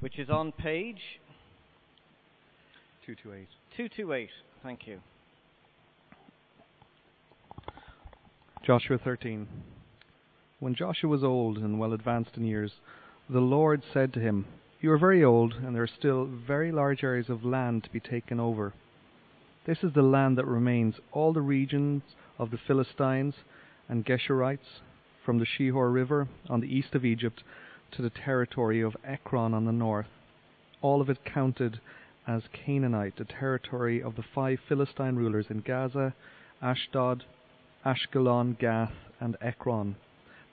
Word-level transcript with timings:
which 0.00 0.18
is 0.18 0.30
on 0.30 0.52
page 0.52 1.20
228. 3.06 3.48
228. 3.76 4.28
Thank 4.62 4.86
you. 4.86 5.00
Joshua 8.64 8.98
13. 8.98 9.48
When 10.58 10.74
Joshua 10.74 11.08
was 11.08 11.24
old 11.24 11.56
and 11.58 11.78
well 11.78 11.92
advanced 11.92 12.32
in 12.36 12.44
years, 12.44 12.72
the 13.28 13.40
Lord 13.40 13.82
said 13.92 14.12
to 14.14 14.20
him, 14.20 14.46
You 14.80 14.92
are 14.92 14.98
very 14.98 15.24
old, 15.24 15.54
and 15.54 15.74
there 15.74 15.82
are 15.82 15.98
still 15.98 16.26
very 16.26 16.70
large 16.70 17.02
areas 17.02 17.28
of 17.28 17.44
land 17.44 17.84
to 17.84 17.90
be 17.90 18.00
taken 18.00 18.38
over. 18.38 18.74
This 19.66 19.78
is 19.82 19.92
the 19.94 20.02
land 20.02 20.36
that 20.38 20.46
remains, 20.46 20.96
all 21.12 21.32
the 21.32 21.40
regions 21.40 22.02
of 22.38 22.50
the 22.50 22.58
Philistines 22.66 23.34
and 23.88 24.04
Geshurites, 24.04 24.80
from 25.24 25.38
the 25.38 25.46
Shihor 25.46 25.92
River 25.92 26.28
on 26.48 26.60
the 26.60 26.74
east 26.74 26.94
of 26.94 27.04
Egypt 27.04 27.42
to 27.92 28.02
the 28.02 28.10
territory 28.10 28.80
of 28.80 28.96
Ekron 29.04 29.54
on 29.54 29.64
the 29.64 29.72
north, 29.72 30.08
all 30.82 31.00
of 31.00 31.10
it 31.10 31.24
counted 31.24 31.80
as 32.26 32.42
Canaanite, 32.52 33.16
the 33.16 33.24
territory 33.24 34.02
of 34.02 34.16
the 34.16 34.24
five 34.34 34.58
Philistine 34.68 35.16
rulers 35.16 35.46
in 35.50 35.60
Gaza, 35.60 36.14
Ashdod, 36.62 37.24
Ashkelon, 37.84 38.58
Gath, 38.58 38.92
and 39.18 39.36
Ekron, 39.40 39.96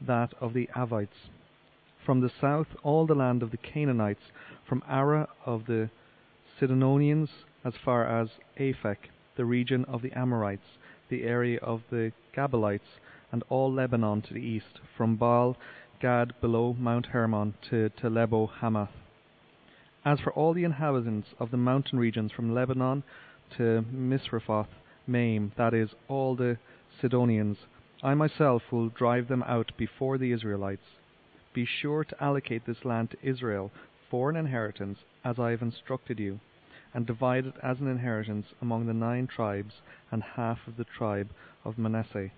that 0.01 0.33
of 0.39 0.53
the 0.53 0.69
Avites. 0.75 1.29
From 2.05 2.21
the 2.21 2.31
south, 2.41 2.67
all 2.83 3.05
the 3.05 3.15
land 3.15 3.43
of 3.43 3.51
the 3.51 3.57
Canaanites, 3.57 4.31
from 4.67 4.81
Arah 4.89 5.27
of 5.45 5.65
the 5.65 5.89
Sidonians 6.59 7.29
as 7.63 7.73
far 7.83 8.05
as 8.05 8.29
Aphek, 8.57 9.09
the 9.35 9.45
region 9.45 9.85
of 9.85 10.01
the 10.01 10.11
Amorites, 10.17 10.77
the 11.09 11.23
area 11.23 11.59
of 11.59 11.81
the 11.89 12.11
Gebalites, 12.35 12.99
and 13.31 13.43
all 13.49 13.71
Lebanon 13.71 14.21
to 14.21 14.33
the 14.33 14.39
east, 14.39 14.79
from 14.95 15.15
Baal 15.17 15.57
Gad 15.99 16.39
below 16.41 16.75
Mount 16.77 17.07
Hermon 17.07 17.55
to, 17.69 17.89
to 17.89 18.09
Lebo 18.09 18.45
Hamath. 18.45 18.91
As 20.05 20.19
for 20.19 20.31
all 20.33 20.53
the 20.53 20.63
inhabitants 20.63 21.29
of 21.39 21.49
the 21.49 21.57
mountain 21.57 21.97
regions 21.97 22.31
from 22.31 22.53
Lebanon 22.53 23.03
to 23.57 23.83
Misrephoth 23.91 24.67
Maim, 25.07 25.53
that 25.57 25.73
is, 25.73 25.89
all 26.07 26.35
the 26.35 26.59
Sidonians, 27.01 27.57
I 28.03 28.13
myself 28.13 28.61
will 28.71 28.89
drive 28.89 29.27
them 29.27 29.41
out 29.43 29.71
before 29.75 30.19
the 30.19 30.31
Israelites. 30.31 30.85
Be 31.51 31.65
sure 31.65 32.03
to 32.03 32.23
allocate 32.23 32.67
this 32.67 32.85
land 32.85 33.09
to 33.11 33.27
Israel 33.27 33.71
for 34.11 34.29
an 34.29 34.35
inheritance, 34.35 34.99
as 35.25 35.39
I 35.39 35.49
have 35.49 35.63
instructed 35.63 36.19
you, 36.19 36.39
and 36.93 37.07
divide 37.07 37.47
it 37.47 37.55
as 37.63 37.79
an 37.79 37.87
inheritance 37.87 38.45
among 38.61 38.85
the 38.85 38.93
nine 38.93 39.25
tribes 39.25 39.81
and 40.11 40.21
half 40.21 40.59
of 40.67 40.77
the 40.77 40.85
tribe 40.85 41.29
of 41.65 41.79
Manasseh. 41.79 42.29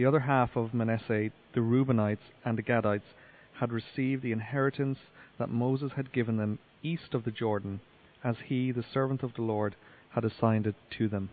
The 0.00 0.06
other 0.06 0.20
half 0.20 0.56
of 0.56 0.72
Manasseh, 0.72 1.28
the 1.52 1.60
Reubenites 1.60 2.32
and 2.42 2.56
the 2.56 2.62
Gadites, 2.62 3.12
had 3.58 3.70
received 3.70 4.22
the 4.22 4.32
inheritance 4.32 4.98
that 5.38 5.50
Moses 5.50 5.92
had 5.94 6.10
given 6.10 6.38
them 6.38 6.58
east 6.82 7.12
of 7.12 7.24
the 7.24 7.30
Jordan, 7.30 7.80
as 8.24 8.36
he, 8.46 8.72
the 8.72 8.82
servant 8.82 9.22
of 9.22 9.34
the 9.34 9.42
Lord, 9.42 9.76
had 10.14 10.24
assigned 10.24 10.66
it 10.66 10.74
to 10.96 11.06
them. 11.06 11.28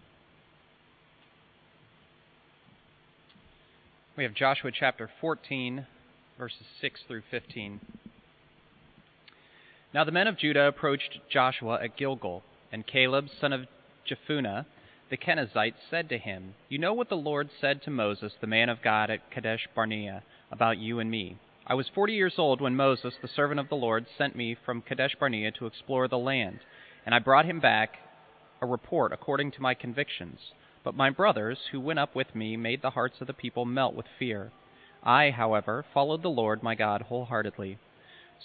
We 4.18 4.26
have 4.26 4.34
Joshua 4.34 4.72
chapter 4.78 5.10
14, 5.22 5.88
verses 6.38 6.68
6 6.82 7.04
through 7.08 7.24
15. 7.32 7.80
Now 9.94 10.04
the 10.04 10.12
men 10.12 10.28
of 10.28 10.38
Judah 10.38 10.68
approached 10.68 11.20
Joshua 11.30 11.82
at 11.82 11.96
Gilgal, 11.96 12.44
and 12.74 12.86
Caleb, 12.86 13.30
son 13.40 13.54
of 13.54 13.62
Jephunneh, 14.06 14.66
the 15.10 15.18
Kenizzite, 15.18 15.76
said 15.90 16.10
to 16.10 16.18
him, 16.18 16.56
You 16.70 16.78
know 16.78 16.94
what 16.94 17.10
the 17.10 17.16
Lord 17.16 17.50
said 17.62 17.82
to 17.84 17.90
Moses, 17.90 18.34
the 18.40 18.48
man 18.48 18.70
of 18.70 18.82
God, 18.82 19.10
at 19.10 19.32
Kadesh 19.32 19.68
Barnea, 19.74 20.24
about 20.52 20.78
you 20.78 21.00
and 21.00 21.10
me. 21.10 21.38
I 21.66 21.74
was 21.74 21.90
forty 21.94 22.14
years 22.14 22.36
old 22.38 22.62
when 22.62 22.76
Moses, 22.76 23.16
the 23.22 23.28
servant 23.28 23.60
of 23.60 23.70
the 23.70 23.76
Lord, 23.76 24.06
sent 24.18 24.36
me 24.36 24.56
from 24.66 24.82
Kadesh 24.82 25.16
Barnea 25.20 25.52
to 25.52 25.66
explore 25.66 26.08
the 26.08 26.18
land, 26.18 26.60
and 27.06 27.14
I 27.14 27.20
brought 27.20 27.46
him 27.46 27.60
back 27.60 27.98
a 28.62 28.66
report 28.66 29.14
according 29.14 29.52
to 29.52 29.62
my 29.62 29.74
convictions. 29.74 30.40
But 30.84 30.96
my 30.96 31.10
brothers, 31.10 31.60
who 31.72 31.80
went 31.80 32.00
up 32.00 32.16
with 32.16 32.36
me, 32.36 32.58
made 32.58 32.82
the 32.82 32.92
hearts 32.92 33.22
of 33.22 33.28
the 33.28 33.34
people 33.34 33.66
melt 33.66 33.94
with 33.94 34.06
fear. 34.20 34.52
I, 35.04 35.32
however, 35.32 35.86
followed 35.94 36.24
the 36.24 36.30
Lord 36.30 36.64
my 36.64 36.76
God 36.76 37.04
wholeheartedly. 37.04 37.78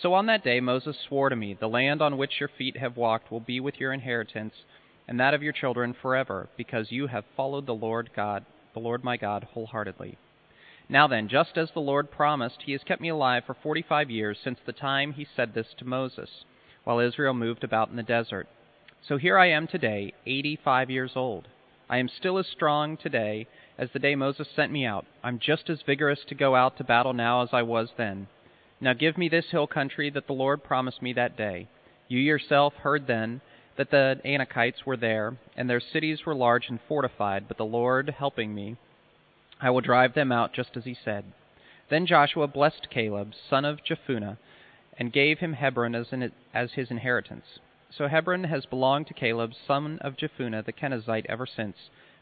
So 0.01 0.15
on 0.15 0.27
that 0.27 0.43
day 0.43 0.59
Moses 0.61 0.97
swore 1.07 1.29
to 1.29 1.37
me, 1.37 1.55
The 1.55 1.69
land 1.69 2.01
on 2.01 2.19
which 2.19 2.41
your 2.41 2.49
feet 2.49 2.77
have 2.79 2.97
walked 2.97 3.31
will 3.31 3.41
be 3.41 3.61
with 3.61 3.79
your 3.79 3.93
inheritance, 3.93 4.55
and 5.09 5.19
that 5.21 5.35
of 5.35 5.43
your 5.43 5.53
children 5.53 5.95
forever, 6.01 6.49
because 6.57 6.93
you 6.93 7.07
have 7.09 7.25
followed 7.37 7.67
the 7.67 7.75
Lord 7.75 8.11
God, 8.15 8.45
the 8.75 8.81
Lord 8.81 9.05
my 9.05 9.17
God, 9.17 9.49
wholeheartedly. 9.53 10.17
Now 10.89 11.07
then, 11.07 11.29
just 11.29 11.57
as 11.57 11.71
the 11.73 11.81
Lord 11.81 12.11
promised, 12.11 12.63
he 12.65 12.73
has 12.73 12.83
kept 12.85 13.01
me 13.01 13.09
alive 13.09 13.45
for 13.47 13.57
forty 13.63 13.83
five 13.83 14.11
years 14.11 14.39
since 14.43 14.59
the 14.65 14.73
time 14.73 15.13
he 15.13 15.27
said 15.37 15.55
this 15.55 15.69
to 15.79 15.85
Moses, 15.85 16.29
while 16.85 16.99
Israel 16.99 17.35
moved 17.35 17.65
about 17.65 17.91
in 17.91 17.97
the 17.97 18.03
desert. 18.03 18.47
So 19.07 19.17
here 19.17 19.39
I 19.39 19.51
am 19.51 19.67
today, 19.67 20.13
eighty 20.27 20.59
five 20.63 20.91
years 20.91 21.13
old. 21.17 21.49
I 21.89 21.99
am 21.99 22.09
still 22.09 22.39
as 22.39 22.47
strong 22.47 22.97
today 22.97 23.47
as 23.79 23.89
the 23.93 23.99
day 23.99 24.15
Moses 24.15 24.49
sent 24.55 24.73
me 24.73 24.87
out. 24.87 25.05
I'm 25.23 25.39
just 25.39 25.69
as 25.69 25.83
vigorous 25.83 26.21
to 26.29 26.35
go 26.35 26.55
out 26.55 26.77
to 26.79 26.85
battle 26.85 27.13
now 27.13 27.43
as 27.43 27.51
I 27.53 27.63
was 27.63 27.89
then. 27.97 28.29
Now 28.81 28.93
give 28.93 29.19
me 29.19 29.29
this 29.29 29.47
hill 29.51 29.67
country 29.67 30.11
that 30.11 30.27
the 30.27 30.33
Lord 30.33 30.65
promised 30.65 31.03
me 31.03 31.13
that 31.15 31.37
day. 31.37 31.69
You 32.09 32.19
yourself 32.21 32.75
heard 32.75 33.07
then 33.07 33.41
that 33.77 33.91
the 33.91 34.21
Anakites 34.25 34.85
were 34.85 34.97
there, 34.97 35.37
and 35.57 35.69
their 35.69 35.81
cities 35.81 36.27
were 36.27 36.35
large 36.35 36.69
and 36.69 36.79
fortified, 36.89 37.49
but 37.49 37.57
the 37.57 37.65
Lord 37.65 38.15
helping 38.19 38.55
me, 38.55 38.77
I 39.61 39.71
will 39.71 39.81
drive 39.81 40.15
them 40.15 40.33
out 40.33 40.53
just 40.53 40.77
as 40.77 40.85
he 40.85 40.97
said. 41.05 41.25
Then 41.89 42.07
Joshua 42.07 42.47
blessed 42.47 42.89
Caleb, 42.91 43.33
son 43.49 43.65
of 43.65 43.81
Jephunneh, 43.85 44.39
and 44.99 45.13
gave 45.13 45.39
him 45.39 45.55
Hebron 45.55 45.95
as, 45.95 46.13
an, 46.13 46.33
as 46.53 46.73
his 46.73 46.91
inheritance. 46.91 47.45
So 47.97 48.09
Hebron 48.09 48.45
has 48.45 48.67
belonged 48.67 49.07
to 49.09 49.15
Caleb, 49.15 49.53
son 49.67 49.99
of 50.01 50.17
Jephunneh 50.17 50.65
the 50.65 50.73
Kenizzite, 50.73 51.27
ever 51.29 51.47
since, 51.47 51.77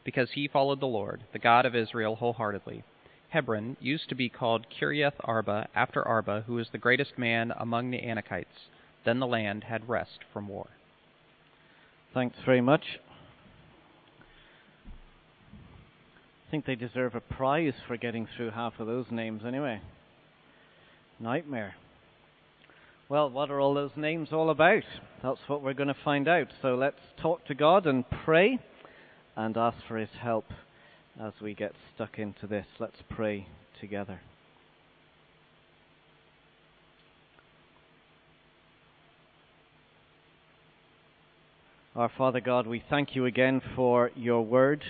because 0.04 0.32
he 0.32 0.48
followed 0.48 0.80
the 0.80 0.86
Lord, 0.86 1.24
the 1.32 1.38
God 1.38 1.66
of 1.66 1.76
Israel, 1.76 2.16
wholeheartedly. 2.16 2.82
Hebron 3.28 3.76
used 3.80 4.08
to 4.08 4.14
be 4.14 4.28
called 4.28 4.66
Kiriath 4.68 5.14
Arba, 5.20 5.68
after 5.74 6.06
Arba, 6.06 6.44
who 6.46 6.54
was 6.54 6.70
the 6.70 6.78
greatest 6.78 7.16
man 7.16 7.52
among 7.56 7.90
the 7.90 8.02
Anakites. 8.02 8.68
Then 9.04 9.20
the 9.20 9.26
land 9.26 9.64
had 9.64 9.88
rest 9.88 10.20
from 10.32 10.48
war. 10.48 10.68
Thanks 12.12 12.36
very 12.44 12.60
much. 12.60 12.82
I 16.46 16.50
think 16.50 16.66
they 16.66 16.74
deserve 16.74 17.14
a 17.14 17.20
prize 17.20 17.74
for 17.86 17.96
getting 17.96 18.26
through 18.36 18.50
half 18.50 18.80
of 18.80 18.88
those 18.88 19.06
names 19.12 19.42
anyway. 19.46 19.80
Nightmare. 21.20 21.76
Well, 23.08 23.30
what 23.30 23.50
are 23.50 23.60
all 23.60 23.74
those 23.74 23.92
names 23.94 24.30
all 24.32 24.50
about? 24.50 24.82
That's 25.22 25.38
what 25.46 25.62
we're 25.62 25.74
going 25.74 25.88
to 25.88 25.96
find 26.04 26.26
out. 26.26 26.48
So 26.62 26.74
let's 26.74 26.98
talk 27.22 27.44
to 27.46 27.54
God 27.54 27.86
and 27.86 28.04
pray 28.24 28.58
and 29.36 29.56
ask 29.56 29.76
for 29.86 29.96
His 29.96 30.10
help 30.20 30.46
as 31.20 31.32
we 31.40 31.54
get 31.54 31.72
stuck 31.94 32.18
into 32.18 32.48
this. 32.48 32.66
Let's 32.80 33.02
pray 33.08 33.46
together. 33.80 34.20
Our 41.96 42.08
Father 42.16 42.40
God, 42.40 42.68
we 42.68 42.84
thank 42.88 43.16
you 43.16 43.26
again 43.26 43.60
for 43.74 44.12
your 44.14 44.42
word. 44.42 44.84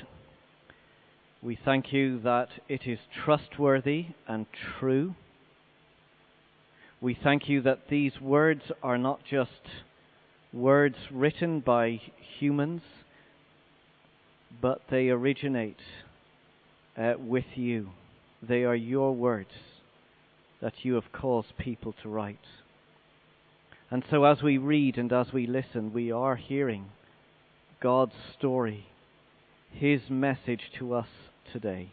We 1.41 1.59
thank 1.65 1.95
you 1.95 2.21
that 2.21 2.49
it 2.69 2.83
is 2.85 2.99
trustworthy 3.25 4.09
and 4.29 4.45
true. 4.79 5.15
We 7.01 7.15
thank 7.15 7.49
you 7.49 7.63
that 7.63 7.89
these 7.89 8.21
words 8.21 8.61
are 8.83 8.99
not 8.99 9.21
just 9.25 9.63
words 10.53 10.97
written 11.11 11.61
by 11.61 12.03
humans, 12.39 12.83
but 14.61 14.83
they 14.91 15.09
originate 15.09 15.81
uh, 16.99 17.15
with 17.19 17.47
you. 17.55 17.89
They 18.47 18.65
are 18.65 18.77
your 18.77 19.15
words 19.15 19.55
that 20.61 20.75
you 20.83 20.97
have 20.97 21.13
caused 21.13 21.57
people 21.57 21.95
to 22.03 22.11
write. 22.11 22.45
And 23.91 24.05
so, 24.09 24.25
as 24.25 24.41
we 24.43 24.57
read 24.57 24.99
and 24.99 25.13
as 25.13 25.33
we 25.33 25.47
listen, 25.47 25.93
we 25.93 26.13
are 26.13 26.37
hearing 26.37 26.87
God's 27.83 28.15
story, 28.39 28.87
His 29.73 30.03
message 30.09 30.71
to 30.79 30.95
us 30.95 31.09
today. 31.53 31.91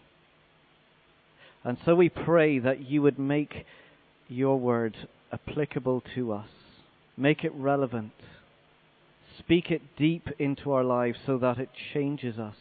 And 1.63 1.77
so 1.83 1.95
we 1.95 2.09
pray 2.09 2.59
that 2.59 2.88
you 2.88 3.01
would 3.01 3.17
make 3.17 3.65
your 4.29 4.59
word 4.59 4.95
applicable 5.33 6.03
to 6.15 6.33
us. 6.33 6.49
Make 7.17 7.44
it 7.44 7.53
relevant. 7.55 8.13
Speak 9.39 9.71
it 9.71 9.81
deep 9.97 10.27
into 10.39 10.71
our 10.71 10.83
lives 10.83 11.17
so 11.25 11.38
that 11.39 11.57
it 11.57 11.69
changes 11.94 12.38
us 12.38 12.55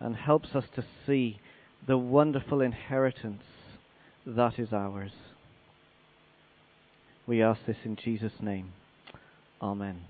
and 0.00 0.14
helps 0.14 0.54
us 0.54 0.64
to 0.76 0.84
see 1.06 1.40
the 1.86 1.98
wonderful 1.98 2.60
inheritance 2.60 3.42
that 4.24 4.58
is 4.58 4.72
ours. 4.72 5.12
We 7.28 7.42
ask 7.42 7.60
this 7.66 7.76
in 7.84 7.96
Jesus' 7.96 8.32
name. 8.40 8.72
Amen. 9.60 10.00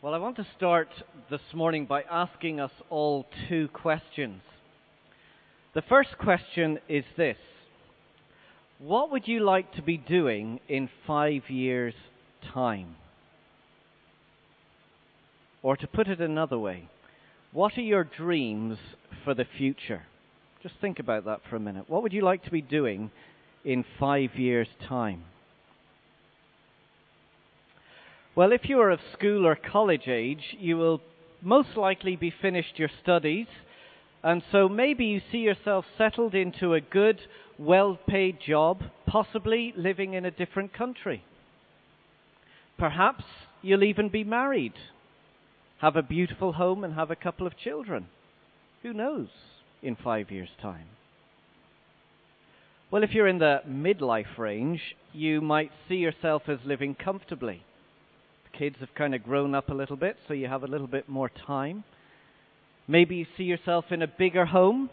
Well, 0.00 0.14
I 0.14 0.18
want 0.18 0.36
to 0.36 0.46
start 0.56 0.86
this 1.28 1.40
morning 1.52 1.86
by 1.86 2.02
asking 2.02 2.60
us 2.60 2.70
all 2.88 3.26
two 3.48 3.66
questions. 3.72 4.42
The 5.74 5.82
first 5.82 6.10
question 6.18 6.78
is 6.88 7.02
this 7.16 7.36
What 8.78 9.10
would 9.10 9.26
you 9.26 9.40
like 9.40 9.74
to 9.74 9.82
be 9.82 9.96
doing 9.96 10.60
in 10.68 10.88
five 11.04 11.50
years' 11.50 11.94
time? 12.54 12.94
Or 15.64 15.76
to 15.76 15.86
put 15.88 16.06
it 16.06 16.20
another 16.20 16.60
way, 16.60 16.88
what 17.50 17.76
are 17.76 17.82
your 17.82 18.04
dreams 18.04 18.78
for 19.24 19.34
the 19.34 19.46
future? 19.58 20.02
Just 20.62 20.76
think 20.80 21.00
about 21.00 21.24
that 21.24 21.40
for 21.50 21.56
a 21.56 21.60
minute. 21.60 21.86
What 21.88 22.04
would 22.04 22.12
you 22.12 22.22
like 22.22 22.44
to 22.44 22.50
be 22.52 22.62
doing 22.62 23.10
in 23.64 23.84
five 23.98 24.34
years' 24.36 24.68
time? 24.88 25.24
Well, 28.34 28.52
if 28.52 28.68
you 28.68 28.80
are 28.80 28.90
of 28.90 29.00
school 29.12 29.46
or 29.46 29.56
college 29.56 30.08
age, 30.08 30.56
you 30.58 30.76
will 30.76 31.00
most 31.42 31.76
likely 31.76 32.16
be 32.16 32.32
finished 32.42 32.78
your 32.78 32.90
studies, 33.02 33.46
and 34.22 34.42
so 34.52 34.68
maybe 34.68 35.06
you 35.06 35.20
see 35.32 35.38
yourself 35.38 35.84
settled 35.98 36.34
into 36.34 36.74
a 36.74 36.80
good, 36.80 37.20
well 37.58 37.98
paid 38.08 38.38
job, 38.40 38.82
possibly 39.06 39.74
living 39.76 40.14
in 40.14 40.24
a 40.24 40.30
different 40.30 40.72
country. 40.72 41.24
Perhaps 42.78 43.24
you'll 43.62 43.84
even 43.84 44.08
be 44.08 44.24
married, 44.24 44.74
have 45.78 45.96
a 45.96 46.02
beautiful 46.02 46.52
home, 46.52 46.84
and 46.84 46.94
have 46.94 47.10
a 47.10 47.16
couple 47.16 47.46
of 47.46 47.58
children. 47.58 48.06
Who 48.82 48.92
knows 48.92 49.28
in 49.82 49.96
five 49.96 50.30
years' 50.30 50.48
time? 50.62 50.86
Well, 52.90 53.04
if 53.04 53.12
you're 53.12 53.28
in 53.28 53.38
the 53.38 53.60
midlife 53.68 54.36
range, 54.36 54.80
you 55.12 55.40
might 55.40 55.70
see 55.88 55.94
yourself 55.94 56.42
as 56.48 56.58
living 56.64 56.96
comfortably 56.96 57.62
The 58.50 58.58
kids 58.58 58.76
have 58.80 58.88
kind 58.96 59.14
of 59.14 59.22
grown 59.22 59.54
up 59.54 59.68
a 59.68 59.74
little 59.74 59.94
bit, 59.94 60.16
so 60.26 60.34
you 60.34 60.48
have 60.48 60.64
a 60.64 60.66
little 60.66 60.88
bit 60.88 61.08
more 61.08 61.30
time. 61.46 61.84
Maybe 62.88 63.14
you 63.14 63.26
see 63.36 63.44
yourself 63.44 63.84
in 63.92 64.02
a 64.02 64.08
bigger 64.08 64.44
home, 64.44 64.90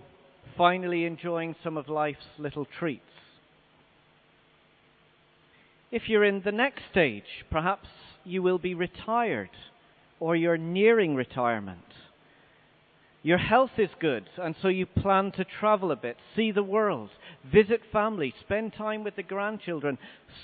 finally 0.55 1.05
enjoying 1.05 1.55
some 1.63 1.75
of 1.75 1.89
life's 1.89 2.37
little 2.37 2.67
treats. 2.79 3.01
If 5.89 6.03
you're 6.07 6.23
in 6.23 6.43
the 6.45 6.51
next 6.51 6.83
stage, 6.91 7.45
perhaps 7.49 7.87
you 8.23 8.43
will 8.43 8.59
be 8.59 8.75
retired 8.75 9.49
or 10.19 10.35
you're 10.35 10.57
nearing 10.57 11.15
retirement. 11.15 11.79
Your 13.27 13.39
health 13.39 13.71
is 13.77 13.89
good, 13.99 14.23
and 14.37 14.55
so 14.61 14.69
you 14.69 14.85
plan 14.85 15.33
to 15.33 15.43
travel 15.43 15.91
a 15.91 15.97
bit, 15.97 16.15
see 16.33 16.53
the 16.53 16.63
world, 16.63 17.09
visit 17.43 17.81
family, 17.91 18.33
spend 18.39 18.71
time 18.71 19.03
with 19.03 19.17
the 19.17 19.21
grandchildren, 19.21 19.97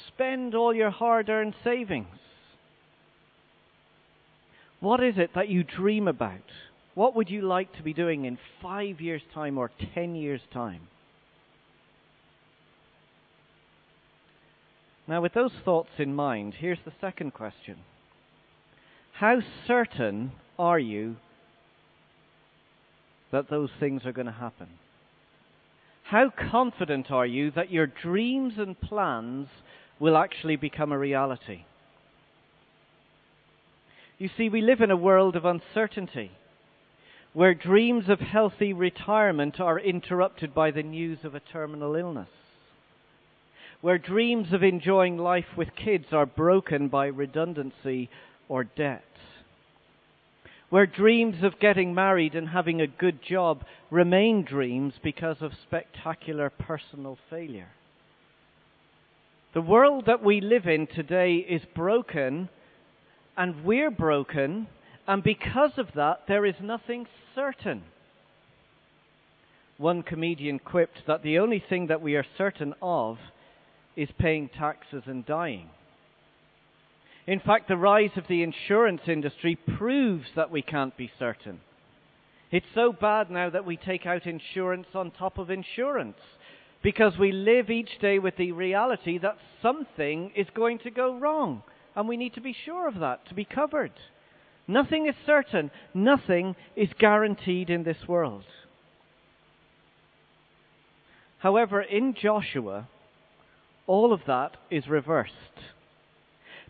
spend 0.09 0.53
all 0.53 0.73
your 0.73 0.89
hard 0.89 1.29
earned 1.29 1.53
savings. 1.63 2.19
What 4.81 5.01
is 5.01 5.13
it 5.17 5.29
that 5.33 5.47
you 5.47 5.63
dream 5.63 6.09
about? 6.09 6.43
What 6.93 7.15
would 7.15 7.29
you 7.29 7.43
like 7.43 7.73
to 7.77 7.83
be 7.83 7.93
doing 7.93 8.25
in 8.25 8.37
five 8.61 8.99
years' 8.99 9.21
time 9.33 9.57
or 9.57 9.71
ten 9.93 10.13
years' 10.13 10.41
time? 10.51 10.89
Now, 15.07 15.21
with 15.21 15.31
those 15.31 15.53
thoughts 15.63 15.91
in 15.99 16.13
mind, 16.13 16.55
here's 16.59 16.83
the 16.83 16.91
second 16.99 17.33
question 17.33 17.77
How 19.13 19.39
certain 19.65 20.33
are 20.59 20.79
you 20.79 21.15
that 23.33 23.49
those 23.49 23.69
things 23.79 24.05
are 24.05 24.13
going 24.13 24.27
to 24.27 24.31
happen? 24.31 24.67
How 26.03 26.31
confident 26.51 27.11
are 27.11 27.25
you 27.25 27.51
that 27.51 27.71
your 27.71 27.87
dreams 27.87 28.53
and 28.57 28.79
plans 28.79 29.47
will 29.99 30.15
actually 30.15 30.55
become 30.55 30.91
a 30.91 30.97
reality? 30.97 31.65
You 34.17 34.29
see, 34.37 34.47
we 34.47 34.61
live 34.61 34.81
in 34.81 34.91
a 34.91 34.95
world 34.95 35.35
of 35.35 35.45
uncertainty 35.45 36.31
where 37.33 37.55
dreams 37.55 38.05
of 38.09 38.19
healthy 38.19 38.71
retirement 38.71 39.59
are 39.59 39.79
interrupted 39.79 40.53
by 40.53 40.69
the 40.69 40.83
news 40.83 41.17
of 41.23 41.33
a 41.33 41.39
terminal 41.39 41.95
illness, 41.95 42.29
where 43.81 43.97
dreams 43.97 44.53
of 44.53 44.61
enjoying 44.61 45.17
life 45.17 45.57
with 45.57 45.69
kids 45.75 46.05
are 46.11 46.27
broken 46.27 46.87
by 46.87 47.07
redundancy 47.07 48.07
or 48.47 48.63
debt, 48.63 49.03
where 50.73 50.87
dreams 50.87 51.35
of 51.43 51.59
getting 51.59 51.93
married 51.93 52.33
and 52.33 52.49
having 52.49 52.81
a 52.81 52.87
good 52.87 53.19
job 53.21 53.63
remain 53.91 54.43
dreams 54.43 54.91
because 55.03 55.37
of 55.39 55.51
spectacular 55.67 56.49
personal 56.49 57.15
failure. 57.29 57.67
The 59.53 59.61
world 59.61 60.05
that 60.07 60.23
we 60.23 60.41
live 60.41 60.65
in 60.65 60.87
today 60.87 61.35
is 61.35 61.61
broken 61.75 62.49
and 63.37 63.63
we're 63.63 63.91
broken, 63.91 64.65
and 65.05 65.21
because 65.21 65.73
of 65.77 65.89
that, 65.93 66.21
there 66.27 66.43
is 66.43 66.55
nothing 66.59 67.05
certain. 67.35 67.83
One 69.77 70.01
comedian 70.01 70.57
quipped 70.57 71.03
that 71.05 71.21
the 71.21 71.37
only 71.37 71.63
thing 71.69 71.85
that 71.85 72.01
we 72.01 72.15
are 72.15 72.25
certain 72.35 72.73
of 72.81 73.19
is 73.95 74.09
paying 74.17 74.49
taxes 74.49 75.03
and 75.05 75.23
dying. 75.23 75.69
In 77.25 77.39
fact, 77.39 77.67
the 77.67 77.77
rise 77.77 78.11
of 78.17 78.27
the 78.27 78.43
insurance 78.43 79.01
industry 79.07 79.57
proves 79.77 80.25
that 80.35 80.51
we 80.51 80.61
can't 80.61 80.95
be 80.97 81.09
certain. 81.17 81.61
It's 82.51 82.65
so 82.75 82.91
bad 82.91 83.31
now 83.31 83.49
that 83.49 83.65
we 83.65 83.77
take 83.77 84.05
out 84.05 84.27
insurance 84.27 84.87
on 84.93 85.11
top 85.11 85.37
of 85.37 85.49
insurance 85.49 86.17
because 86.83 87.17
we 87.17 87.31
live 87.31 87.69
each 87.69 87.97
day 88.01 88.19
with 88.19 88.35
the 88.35 88.51
reality 88.51 89.17
that 89.19 89.37
something 89.61 90.31
is 90.35 90.47
going 90.53 90.79
to 90.79 90.91
go 90.91 91.17
wrong 91.17 91.63
and 91.95 92.07
we 92.07 92.17
need 92.17 92.33
to 92.33 92.41
be 92.41 92.55
sure 92.65 92.87
of 92.87 92.99
that 92.99 93.27
to 93.27 93.33
be 93.33 93.45
covered. 93.45 93.93
Nothing 94.67 95.07
is 95.07 95.15
certain, 95.25 95.71
nothing 95.93 96.55
is 96.75 96.89
guaranteed 96.99 97.69
in 97.69 97.83
this 97.83 98.07
world. 98.07 98.43
However, 101.39 101.81
in 101.81 102.13
Joshua, 102.13 102.87
all 103.87 104.13
of 104.13 104.21
that 104.27 104.55
is 104.69 104.87
reversed. 104.87 105.31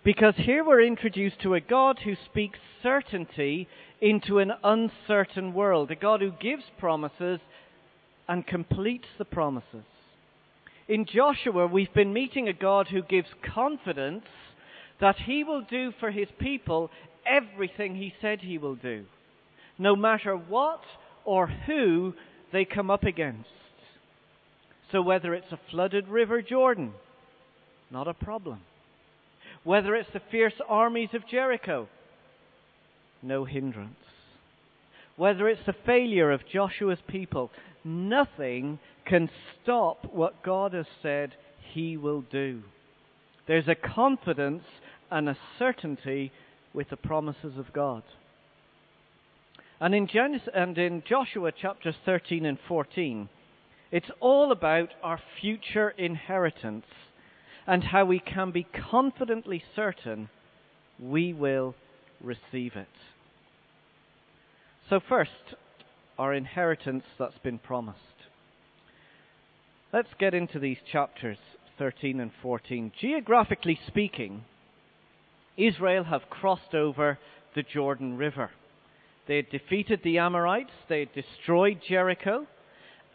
Because 0.03 0.33
here 0.35 0.65
we're 0.65 0.83
introduced 0.83 1.41
to 1.43 1.53
a 1.53 1.61
God 1.61 1.99
who 2.03 2.15
speaks 2.29 2.59
certainty 2.81 3.69
into 4.01 4.39
an 4.39 4.51
uncertain 4.61 5.53
world, 5.53 5.91
a 5.91 5.95
God 5.95 6.19
who 6.19 6.31
gives 6.41 6.63
promises 6.77 7.39
and 8.27 8.45
completes 8.45 9.07
the 9.17 9.23
promises. 9.23 9.85
In 10.89 11.05
Joshua, 11.05 11.67
we've 11.67 11.93
been 11.93 12.11
meeting 12.11 12.49
a 12.49 12.53
God 12.53 12.87
who 12.89 13.01
gives 13.01 13.29
confidence 13.55 14.25
that 14.99 15.15
he 15.25 15.45
will 15.45 15.61
do 15.61 15.93
for 16.01 16.11
his 16.11 16.27
people 16.37 16.91
everything 17.25 17.95
he 17.95 18.13
said 18.21 18.41
he 18.41 18.57
will 18.57 18.75
do, 18.75 19.05
no 19.77 19.95
matter 19.95 20.35
what 20.35 20.81
or 21.23 21.47
who 21.47 22.13
they 22.51 22.65
come 22.65 22.91
up 22.91 23.03
against. 23.03 23.47
So 24.91 25.01
whether 25.01 25.33
it's 25.33 25.51
a 25.53 25.59
flooded 25.71 26.09
river 26.09 26.41
Jordan, 26.41 26.91
not 27.89 28.09
a 28.09 28.13
problem. 28.13 28.59
Whether 29.63 29.95
it's 29.95 30.11
the 30.13 30.21
fierce 30.31 30.53
armies 30.67 31.09
of 31.13 31.27
Jericho, 31.27 31.87
no 33.21 33.45
hindrance. 33.45 33.95
Whether 35.15 35.47
it's 35.47 35.65
the 35.65 35.75
failure 35.85 36.31
of 36.31 36.47
Joshua's 36.51 36.99
people, 37.07 37.51
nothing 37.83 38.79
can 39.05 39.29
stop 39.61 40.05
what 40.11 40.43
God 40.43 40.73
has 40.73 40.87
said 41.01 41.33
he 41.73 41.97
will 41.97 42.21
do. 42.21 42.63
There's 43.47 43.67
a 43.67 43.75
confidence 43.75 44.63
and 45.11 45.29
a 45.29 45.37
certainty 45.59 46.31
with 46.73 46.89
the 46.89 46.97
promises 46.97 47.57
of 47.57 47.71
God. 47.73 48.03
And 49.79 49.93
in, 49.93 50.07
Genesis, 50.07 50.47
and 50.53 50.77
in 50.77 51.03
Joshua 51.07 51.51
chapters 51.51 51.95
13 52.05 52.45
and 52.45 52.57
14, 52.67 53.29
it's 53.91 54.09
all 54.19 54.51
about 54.51 54.89
our 55.03 55.19
future 55.39 55.89
inheritance 55.89 56.85
and 57.65 57.83
how 57.83 58.05
we 58.05 58.19
can 58.19 58.51
be 58.51 58.67
confidently 58.91 59.63
certain 59.75 60.29
we 60.99 61.33
will 61.33 61.75
receive 62.21 62.75
it. 62.75 62.87
So, 64.89 64.99
first, 65.07 65.55
our 66.17 66.33
inheritance 66.33 67.03
that's 67.17 67.37
been 67.39 67.57
promised. 67.57 67.99
Let's 69.91 70.13
get 70.19 70.33
into 70.33 70.59
these 70.59 70.77
chapters 70.91 71.37
13 71.77 72.19
and 72.19 72.31
14. 72.41 72.91
Geographically 72.99 73.79
speaking, 73.87 74.43
Israel 75.57 76.03
have 76.03 76.29
crossed 76.29 76.73
over 76.73 77.17
the 77.55 77.63
Jordan 77.63 78.17
River. 78.17 78.51
They 79.27 79.37
had 79.37 79.49
defeated 79.49 80.01
the 80.03 80.17
Amorites, 80.17 80.71
they 80.89 80.99
had 80.99 81.13
destroyed 81.13 81.79
Jericho, 81.87 82.45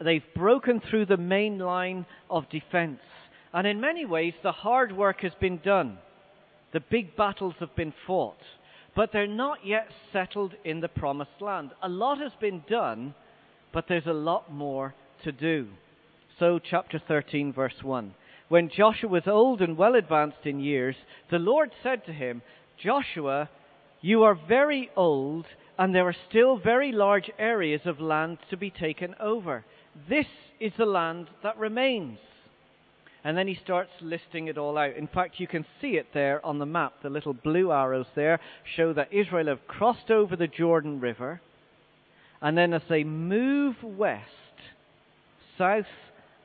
they've 0.01 0.23
broken 0.35 0.81
through 0.81 1.05
the 1.05 1.17
main 1.17 1.59
line 1.59 2.05
of 2.29 2.49
defense. 2.49 2.99
And 3.53 3.65
in 3.65 3.81
many 3.81 4.05
ways, 4.05 4.33
the 4.43 4.51
hard 4.51 4.95
work 4.95 5.21
has 5.21 5.33
been 5.39 5.57
done. 5.57 5.97
The 6.71 6.79
big 6.79 7.15
battles 7.15 7.55
have 7.59 7.75
been 7.75 7.93
fought. 8.05 8.37
But 8.95 9.11
they're 9.11 9.27
not 9.27 9.65
yet 9.65 9.87
settled 10.13 10.53
in 10.63 10.81
the 10.81 10.87
promised 10.87 11.41
land. 11.41 11.71
A 11.81 11.89
lot 11.89 12.19
has 12.19 12.33
been 12.39 12.63
done, 12.69 13.15
but 13.73 13.85
there's 13.87 14.07
a 14.07 14.13
lot 14.13 14.51
more 14.51 14.93
to 15.23 15.31
do. 15.31 15.67
So, 16.37 16.59
chapter 16.59 17.01
13, 17.05 17.53
verse 17.53 17.81
1. 17.81 18.13
When 18.49 18.69
Joshua 18.69 19.09
was 19.09 19.27
old 19.27 19.61
and 19.61 19.77
well 19.77 19.95
advanced 19.95 20.45
in 20.45 20.59
years, 20.59 20.95
the 21.29 21.37
Lord 21.37 21.71
said 21.83 22.05
to 22.05 22.13
him, 22.13 22.41
Joshua, 22.81 23.49
you 24.01 24.23
are 24.23 24.39
very 24.47 24.89
old, 24.95 25.45
and 25.77 25.93
there 25.93 26.07
are 26.07 26.15
still 26.29 26.57
very 26.57 26.91
large 26.91 27.29
areas 27.37 27.81
of 27.85 27.99
land 27.99 28.37
to 28.49 28.57
be 28.57 28.69
taken 28.69 29.15
over. 29.19 29.65
This 30.07 30.27
is 30.59 30.71
the 30.77 30.85
land 30.85 31.27
that 31.43 31.57
remains. 31.57 32.17
And 33.23 33.37
then 33.37 33.47
he 33.47 33.55
starts 33.55 33.91
listing 34.01 34.47
it 34.47 34.57
all 34.57 34.77
out. 34.77 34.95
In 34.95 35.07
fact, 35.07 35.39
you 35.39 35.47
can 35.47 35.65
see 35.81 35.97
it 35.97 36.07
there 36.13 36.45
on 36.45 36.59
the 36.59 36.65
map. 36.65 36.93
The 37.03 37.09
little 37.09 37.33
blue 37.33 37.71
arrows 37.71 38.07
there 38.15 38.39
show 38.75 38.93
that 38.93 39.13
Israel 39.13 39.47
have 39.47 39.67
crossed 39.67 40.09
over 40.09 40.35
the 40.35 40.47
Jordan 40.47 40.99
River. 41.01 41.41
And 42.41 42.57
then 42.57 42.73
as 42.73 42.81
they 42.87 43.03
move 43.03 43.75
west, 43.83 44.23
south, 45.57 45.85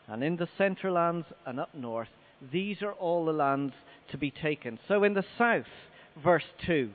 and 0.08 0.24
in 0.24 0.36
the 0.36 0.48
central 0.58 0.94
lands 0.94 1.26
and 1.46 1.60
up 1.60 1.74
north, 1.74 2.08
these 2.52 2.82
are 2.82 2.92
all 2.92 3.24
the 3.24 3.32
lands 3.32 3.74
to 4.10 4.18
be 4.18 4.30
taken. 4.30 4.78
So 4.88 5.04
in 5.04 5.14
the 5.14 5.24
south, 5.38 5.66
verse 6.22 6.44
2, 6.66 6.90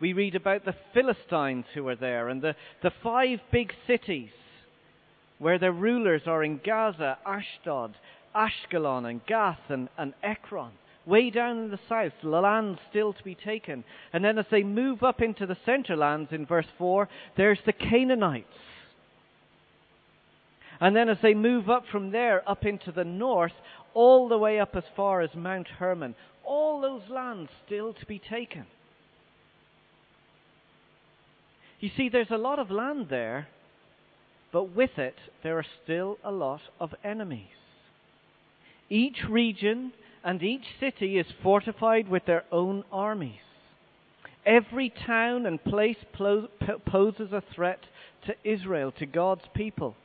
we 0.00 0.12
read 0.12 0.34
about 0.34 0.64
the 0.64 0.76
Philistines 0.94 1.64
who 1.74 1.88
are 1.88 1.96
there 1.96 2.28
and 2.28 2.40
the, 2.42 2.54
the 2.82 2.92
five 3.02 3.40
big 3.50 3.72
cities 3.86 4.30
where 5.38 5.58
their 5.58 5.72
rulers 5.72 6.22
are 6.26 6.42
in 6.42 6.60
Gaza, 6.64 7.18
Ashdod, 7.26 7.94
Ashkelon, 8.36 9.08
and 9.08 9.24
Gath, 9.26 9.70
and, 9.70 9.88
and 9.96 10.14
Ekron. 10.22 10.72
Way 11.06 11.30
down 11.30 11.58
in 11.58 11.70
the 11.70 11.78
south, 11.88 12.12
the 12.22 12.28
land 12.28 12.78
still 12.90 13.12
to 13.12 13.22
be 13.22 13.36
taken. 13.36 13.84
And 14.12 14.24
then 14.24 14.38
as 14.38 14.46
they 14.50 14.64
move 14.64 15.02
up 15.04 15.22
into 15.22 15.46
the 15.46 15.56
center 15.64 15.96
lands 15.96 16.32
in 16.32 16.46
verse 16.46 16.66
4, 16.78 17.08
there's 17.36 17.60
the 17.64 17.72
Canaanites. 17.72 18.46
And 20.80 20.94
then 20.94 21.08
as 21.08 21.18
they 21.22 21.34
move 21.34 21.70
up 21.70 21.84
from 21.90 22.10
there, 22.10 22.48
up 22.48 22.64
into 22.64 22.92
the 22.92 23.04
north, 23.04 23.52
all 23.94 24.28
the 24.28 24.36
way 24.36 24.60
up 24.60 24.74
as 24.74 24.84
far 24.94 25.22
as 25.22 25.30
Mount 25.34 25.68
Hermon, 25.68 26.14
all 26.44 26.80
those 26.80 27.08
lands 27.08 27.50
still 27.64 27.94
to 27.94 28.06
be 28.06 28.18
taken. 28.18 28.66
You 31.80 31.90
see, 31.96 32.08
there's 32.08 32.30
a 32.30 32.36
lot 32.36 32.58
of 32.58 32.70
land 32.70 33.06
there, 33.08 33.48
but 34.52 34.74
with 34.74 34.98
it, 34.98 35.16
there 35.42 35.58
are 35.58 35.66
still 35.84 36.18
a 36.24 36.32
lot 36.32 36.60
of 36.80 36.94
enemies. 37.04 37.55
Each 38.88 39.24
region 39.28 39.92
and 40.22 40.42
each 40.42 40.64
city 40.80 41.18
is 41.18 41.26
fortified 41.42 42.08
with 42.08 42.24
their 42.26 42.44
own 42.50 42.84
armies. 42.92 43.40
Every 44.44 44.90
town 44.90 45.46
and 45.46 45.62
place 45.62 45.96
poses 46.14 47.32
a 47.32 47.42
threat 47.54 47.80
to 48.26 48.34
Israel, 48.44 48.92
to 48.92 49.06
God's 49.06 49.44
people. 49.54 49.96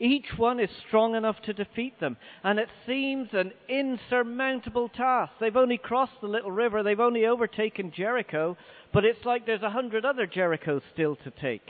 Each 0.00 0.26
one 0.36 0.60
is 0.60 0.70
strong 0.86 1.16
enough 1.16 1.42
to 1.42 1.52
defeat 1.52 1.98
them, 1.98 2.16
and 2.44 2.60
it 2.60 2.68
seems 2.86 3.30
an 3.32 3.52
insurmountable 3.68 4.88
task. 4.88 5.32
They've 5.40 5.56
only 5.56 5.78
crossed 5.78 6.20
the 6.20 6.28
little 6.28 6.52
river, 6.52 6.84
they've 6.84 7.00
only 7.00 7.26
overtaken 7.26 7.92
Jericho, 7.96 8.56
but 8.92 9.04
it's 9.04 9.24
like 9.24 9.44
there's 9.44 9.62
a 9.62 9.70
hundred 9.70 10.04
other 10.04 10.26
Jerichos 10.26 10.82
still 10.92 11.16
to 11.16 11.32
take. 11.32 11.68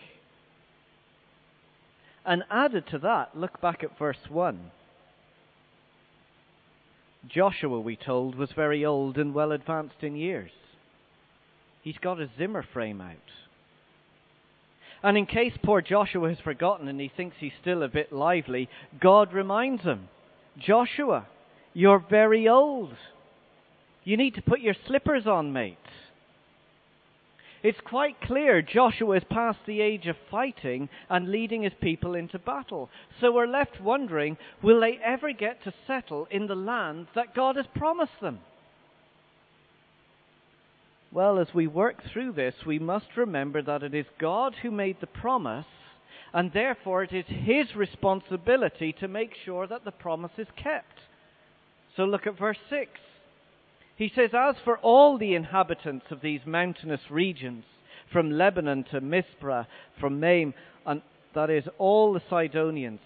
And 2.27 2.45
added 2.51 2.87
to 2.89 2.99
that, 2.99 3.35
look 3.35 3.63
back 3.63 3.83
at 3.83 3.99
verse 3.99 4.29
1. 4.29 4.71
Joshua, 7.27 7.81
we 7.81 7.97
told, 7.97 8.37
was 8.37 8.51
very 8.55 8.85
old 8.85 9.19
and 9.19 9.35
well 9.35 9.53
advanced 9.53 10.03
in 10.03 10.17
years. 10.17 10.51
He's 11.83 11.99
got 11.99 12.21
a 12.21 12.29
Zimmer 12.39 12.65
frame 12.73 13.01
out. 13.01 13.17
And 15.03 15.17
in 15.17 15.27
case 15.27 15.53
poor 15.63 15.81
Joshua 15.81 16.29
has 16.29 16.39
forgotten 16.41 16.89
and 16.89 17.01
he 17.01 17.11
thinks 17.15 17.37
he's 17.39 17.53
still 17.61 17.83
a 17.83 17.89
bit 17.89 18.13
lively, 18.13 18.69
God 19.01 19.33
reminds 19.33 19.83
him 19.83 20.09
Joshua, 20.59 21.27
you're 21.73 22.05
very 22.11 22.49
old. 22.49 22.93
You 24.05 24.17
need 24.17 24.35
to 24.35 24.43
put 24.43 24.61
your 24.61 24.75
slippers 24.87 25.27
on, 25.27 25.53
mate. 25.53 25.77
It's 27.63 27.81
quite 27.85 28.21
clear 28.21 28.63
Joshua 28.63 29.17
is 29.17 29.25
past 29.29 29.59
the 29.67 29.81
age 29.81 30.07
of 30.07 30.17
fighting 30.31 30.89
and 31.11 31.31
leading 31.31 31.63
his 31.63 31.73
people 31.81 32.15
into 32.15 32.39
battle. 32.39 32.89
So 33.21 33.33
we're 33.33 33.47
left 33.47 33.81
wondering 33.81 34.37
will 34.63 34.81
they 34.81 34.99
ever 35.05 35.33
get 35.33 35.65
to 35.65 35.75
settle 35.87 36.29
in 36.31 36.47
the 36.47 36.55
land 36.55 37.09
that 37.15 37.35
God 37.35 37.57
has 37.57 37.67
promised 37.75 38.21
them? 38.21 38.39
Well, 41.11 41.39
as 41.39 41.49
we 41.55 41.67
work 41.67 42.03
through 42.13 42.33
this, 42.33 42.55
we 42.67 42.79
must 42.79 43.17
remember 43.17 43.63
that 43.63 43.83
it 43.83 43.95
is 43.95 44.07
God 44.19 44.55
who 44.63 44.71
made 44.71 44.99
the 45.01 45.07
promise, 45.07 45.67
and 46.35 46.53
therefore 46.53 47.03
it 47.03 47.13
is 47.13 47.25
His 47.27 47.75
responsibility 47.75 48.93
to 49.01 49.09
make 49.09 49.33
sure 49.45 49.67
that 49.67 49.85
the 49.85 49.91
promise 49.91 50.33
is 50.37 50.49
kept. 50.55 51.01
So 51.97 52.05
look 52.05 52.27
at 52.27 52.39
verse 52.39 52.59
6. 52.69 52.91
He 53.99 54.13
says, 54.15 54.31
As 54.33 54.55
for 54.65 54.79
all 54.79 55.19
the 55.19 55.35
inhabitants 55.35 56.07
of 56.11 56.21
these 56.21 56.41
mountainous 56.47 57.01
regions, 57.11 57.65
from 58.13 58.31
Lebanon 58.31 58.85
to 58.93 59.01
Mizpah, 59.01 59.65
from 60.01 60.21
Maim, 60.21 60.55
and 60.87 61.03
that 61.35 61.51
is 61.51 61.65
all 61.79 62.13
the 62.13 62.23
Sidonians, 62.31 63.01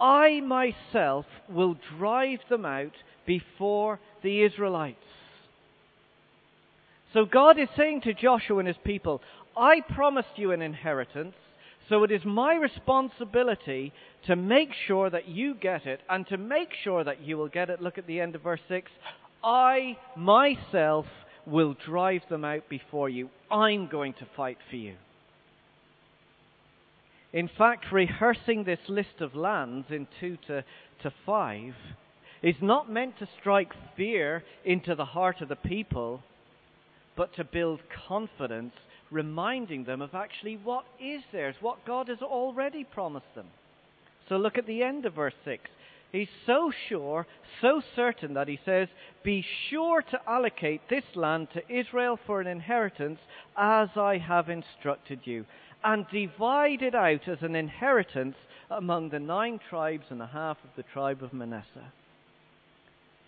I 0.00 0.40
myself 0.40 1.26
will 1.48 1.76
drive 1.98 2.38
them 2.48 2.64
out 2.64 2.92
before 3.26 3.98
the 4.22 4.44
Israelites. 4.44 4.98
So 7.12 7.24
God 7.24 7.58
is 7.58 7.68
saying 7.76 8.02
to 8.02 8.14
Joshua 8.14 8.58
and 8.58 8.68
his 8.68 8.76
people, 8.84 9.20
I 9.56 9.80
promised 9.80 10.36
you 10.36 10.52
an 10.52 10.62
inheritance, 10.62 11.34
so 11.88 12.04
it 12.04 12.12
is 12.12 12.24
my 12.24 12.54
responsibility 12.54 13.92
to 14.26 14.36
make 14.36 14.70
sure 14.86 15.10
that 15.10 15.26
you 15.26 15.54
get 15.54 15.86
it, 15.86 16.00
and 16.08 16.26
to 16.28 16.36
make 16.36 16.70
sure 16.84 17.02
that 17.02 17.22
you 17.22 17.36
will 17.36 17.48
get 17.48 17.68
it. 17.68 17.82
Look 17.82 17.98
at 17.98 18.06
the 18.06 18.20
end 18.20 18.36
of 18.36 18.42
verse 18.42 18.60
6. 18.68 18.90
I 19.46 19.96
myself 20.16 21.06
will 21.46 21.76
drive 21.86 22.22
them 22.28 22.44
out 22.44 22.68
before 22.68 23.08
you. 23.08 23.30
I'm 23.48 23.86
going 23.86 24.12
to 24.14 24.26
fight 24.36 24.58
for 24.68 24.74
you. 24.74 24.96
In 27.32 27.48
fact, 27.56 27.92
rehearsing 27.92 28.64
this 28.64 28.80
list 28.88 29.20
of 29.20 29.36
lands 29.36 29.86
in 29.90 30.08
2 30.18 30.36
to, 30.48 30.64
to 31.02 31.12
5 31.24 31.74
is 32.42 32.56
not 32.60 32.90
meant 32.90 33.18
to 33.20 33.28
strike 33.40 33.72
fear 33.96 34.42
into 34.64 34.96
the 34.96 35.04
heart 35.04 35.40
of 35.40 35.48
the 35.48 35.54
people, 35.54 36.22
but 37.16 37.34
to 37.36 37.44
build 37.44 37.80
confidence, 38.08 38.74
reminding 39.12 39.84
them 39.84 40.02
of 40.02 40.12
actually 40.14 40.56
what 40.56 40.86
is 41.00 41.22
theirs, 41.30 41.54
what 41.60 41.86
God 41.86 42.08
has 42.08 42.20
already 42.20 42.82
promised 42.82 43.32
them. 43.36 43.46
So 44.28 44.38
look 44.38 44.58
at 44.58 44.66
the 44.66 44.82
end 44.82 45.06
of 45.06 45.14
verse 45.14 45.34
6. 45.44 45.62
He's 46.12 46.28
so 46.46 46.72
sure, 46.88 47.26
so 47.60 47.82
certain 47.94 48.34
that 48.34 48.48
he 48.48 48.58
says, 48.64 48.88
Be 49.22 49.44
sure 49.68 50.02
to 50.02 50.20
allocate 50.26 50.82
this 50.88 51.04
land 51.14 51.48
to 51.52 51.72
Israel 51.72 52.18
for 52.26 52.40
an 52.40 52.46
inheritance 52.46 53.18
as 53.56 53.88
I 53.96 54.18
have 54.18 54.48
instructed 54.48 55.20
you, 55.24 55.44
and 55.84 56.06
divide 56.10 56.82
it 56.82 56.94
out 56.94 57.28
as 57.28 57.42
an 57.42 57.54
inheritance 57.54 58.36
among 58.70 59.10
the 59.10 59.18
nine 59.18 59.60
tribes 59.68 60.06
and 60.10 60.22
a 60.22 60.26
half 60.26 60.58
of 60.64 60.70
the 60.76 60.84
tribe 60.84 61.22
of 61.22 61.32
Manasseh. 61.32 61.92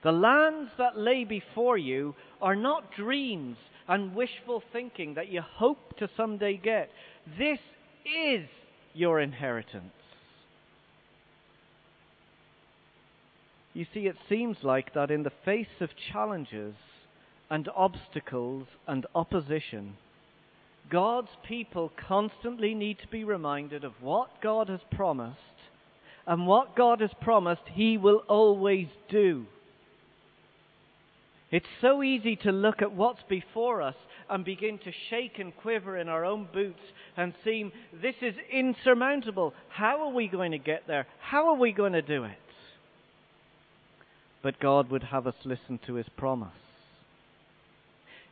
The 0.03 0.13
lands 0.13 0.71
that 0.79 0.97
lay 0.97 1.25
before 1.25 1.77
you 1.77 2.15
are 2.41 2.57
not 2.57 2.93
dreams 2.95 3.57
and 3.89 4.15
wishful 4.15 4.63
thinking 4.73 5.15
that 5.15 5.29
you 5.29 5.43
hope 5.43 5.97
to 5.99 6.09
someday 6.17 6.57
get. 6.57 6.91
This 7.39 7.59
is 8.05 8.47
your 8.95 9.21
inheritance. 9.21 9.93
You 13.79 13.87
see, 13.95 14.09
it 14.09 14.17
seems 14.29 14.57
like 14.65 14.95
that 14.95 15.13
in 15.13 15.23
the 15.23 15.31
face 15.45 15.69
of 15.81 15.91
challenges 16.13 16.75
and 17.49 17.69
obstacles 17.77 18.67
and 18.89 19.07
opposition, 19.15 19.97
God's 20.91 21.29
people 21.47 21.93
constantly 22.09 22.75
need 22.75 22.99
to 22.99 23.07
be 23.07 23.23
reminded 23.23 23.85
of 23.85 23.93
what 24.01 24.43
God 24.43 24.69
has 24.69 24.81
promised, 24.91 25.39
and 26.27 26.45
what 26.45 26.75
God 26.75 27.01
has 27.01 27.13
promised 27.21 27.63
He 27.73 27.97
will 27.97 28.25
always 28.27 28.89
do. 29.09 29.47
It's 31.53 31.65
so 31.81 32.03
easy 32.03 32.35
to 32.35 32.51
look 32.51 32.83
at 32.83 32.91
what's 32.91 33.23
before 33.29 33.81
us 33.81 33.95
and 34.29 34.45
begin 34.45 34.79
to 34.79 34.93
shake 35.09 35.39
and 35.39 35.57
quiver 35.57 35.97
in 35.97 36.09
our 36.09 36.25
own 36.25 36.49
boots 36.53 36.83
and 37.17 37.33
seem, 37.45 37.71
this 38.03 38.17
is 38.23 38.35
insurmountable. 38.53 39.55
How 39.69 40.01
are 40.01 40.13
we 40.13 40.27
going 40.27 40.51
to 40.51 40.59
get 40.59 40.89
there? 40.89 41.07
How 41.21 41.51
are 41.51 41.57
we 41.57 41.71
going 41.71 41.93
to 41.93 42.03
do 42.03 42.25
it? 42.25 42.33
But 44.43 44.61
God 44.61 44.91
would 44.91 45.05
have 45.05 45.27
us 45.27 45.35
listen 45.45 45.79
to 45.87 45.95
his 45.95 46.09
promise. 46.17 46.53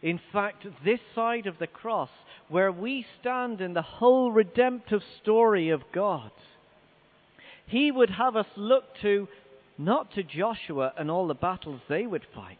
In 0.02 0.20
fact, 0.32 0.66
this 0.84 1.00
side 1.14 1.46
of 1.46 1.58
the 1.58 1.66
cross, 1.66 2.10
where 2.48 2.70
we 2.70 3.04
stand 3.20 3.60
in 3.60 3.74
the 3.74 3.82
whole 3.82 4.30
redemptive 4.30 5.02
story 5.20 5.70
of 5.70 5.82
God, 5.92 6.30
he 7.66 7.90
would 7.90 8.10
have 8.10 8.36
us 8.36 8.46
look 8.56 8.84
to 9.02 9.26
not 9.78 10.12
to 10.14 10.22
Joshua 10.22 10.92
and 10.96 11.10
all 11.10 11.26
the 11.26 11.34
battles 11.34 11.80
they 11.88 12.06
would 12.06 12.24
fight, 12.34 12.58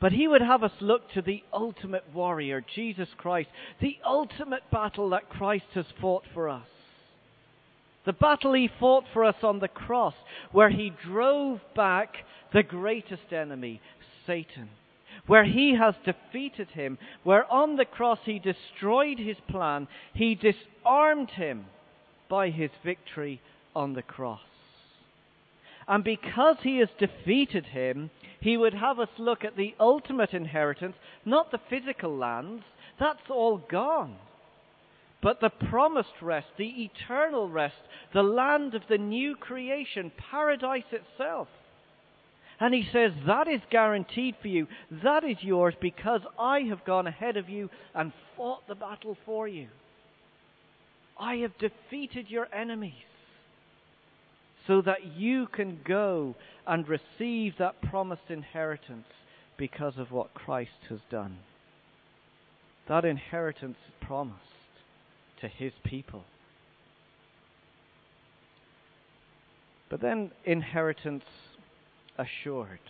but 0.00 0.12
he 0.12 0.28
would 0.28 0.42
have 0.42 0.62
us 0.62 0.72
look 0.80 1.10
to 1.12 1.22
the 1.22 1.42
ultimate 1.52 2.04
warrior, 2.12 2.62
Jesus 2.74 3.08
Christ, 3.16 3.48
the 3.80 3.96
ultimate 4.04 4.62
battle 4.70 5.10
that 5.10 5.28
Christ 5.28 5.66
has 5.74 5.86
fought 6.00 6.24
for 6.34 6.48
us. 6.48 6.66
The 8.06 8.12
battle 8.12 8.54
he 8.54 8.68
fought 8.80 9.04
for 9.12 9.24
us 9.24 9.42
on 9.42 9.58
the 9.58 9.68
cross, 9.68 10.14
where 10.52 10.70
he 10.70 10.90
drove 11.04 11.60
back 11.74 12.24
the 12.52 12.62
greatest 12.62 13.32
enemy, 13.32 13.80
Satan. 14.26 14.70
Where 15.26 15.44
he 15.44 15.74
has 15.74 15.94
defeated 16.04 16.68
him, 16.70 16.98
where 17.24 17.50
on 17.52 17.76
the 17.76 17.84
cross 17.84 18.20
he 18.24 18.38
destroyed 18.38 19.18
his 19.18 19.36
plan, 19.48 19.86
he 20.14 20.34
disarmed 20.34 21.30
him 21.30 21.66
by 22.28 22.50
his 22.50 22.70
victory 22.84 23.40
on 23.74 23.92
the 23.92 24.02
cross. 24.02 24.40
And 25.86 26.02
because 26.04 26.56
he 26.62 26.78
has 26.78 26.88
defeated 26.98 27.66
him, 27.66 28.10
he 28.40 28.56
would 28.56 28.74
have 28.74 28.98
us 28.98 29.08
look 29.18 29.44
at 29.44 29.56
the 29.56 29.74
ultimate 29.78 30.32
inheritance, 30.32 30.96
not 31.24 31.50
the 31.50 31.60
physical 31.68 32.16
lands, 32.16 32.64
that's 32.98 33.28
all 33.28 33.58
gone. 33.58 34.16
But 35.22 35.40
the 35.40 35.50
promised 35.50 36.22
rest, 36.22 36.46
the 36.56 36.84
eternal 36.84 37.48
rest, 37.48 37.76
the 38.14 38.22
land 38.22 38.74
of 38.74 38.82
the 38.88 38.98
new 38.98 39.36
creation, 39.36 40.12
paradise 40.30 40.90
itself. 40.92 41.48
And 42.58 42.74
he 42.74 42.86
says, 42.90 43.12
That 43.26 43.46
is 43.46 43.60
guaranteed 43.70 44.36
for 44.40 44.48
you. 44.48 44.66
That 45.02 45.24
is 45.24 45.36
yours 45.42 45.74
because 45.80 46.22
I 46.38 46.60
have 46.60 46.84
gone 46.84 47.06
ahead 47.06 47.36
of 47.36 47.48
you 47.48 47.68
and 47.94 48.12
fought 48.36 48.66
the 48.66 48.74
battle 48.74 49.16
for 49.26 49.46
you. 49.46 49.68
I 51.18 51.36
have 51.36 51.52
defeated 51.58 52.30
your 52.30 52.48
enemies 52.54 52.94
so 54.66 54.80
that 54.82 55.04
you 55.16 55.46
can 55.48 55.80
go 55.86 56.34
and 56.66 56.86
receive 56.88 57.54
that 57.58 57.82
promised 57.82 58.30
inheritance 58.30 59.06
because 59.58 59.98
of 59.98 60.10
what 60.12 60.32
Christ 60.32 60.70
has 60.88 61.00
done. 61.10 61.38
That 62.88 63.04
inheritance 63.04 63.76
is 63.86 64.06
promised 64.06 64.40
to 65.40 65.48
his 65.48 65.72
people. 65.84 66.24
But 69.88 70.00
then 70.00 70.30
inheritance 70.44 71.24
assured. 72.16 72.80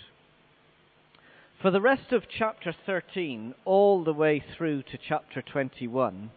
For 1.62 1.70
the 1.70 1.80
rest 1.80 2.12
of 2.12 2.24
chapter 2.28 2.74
13, 2.86 3.54
all 3.64 4.02
the 4.04 4.12
way 4.12 4.42
through 4.56 4.82
to 4.84 4.98
chapter 4.98 5.42
21, 5.42 6.30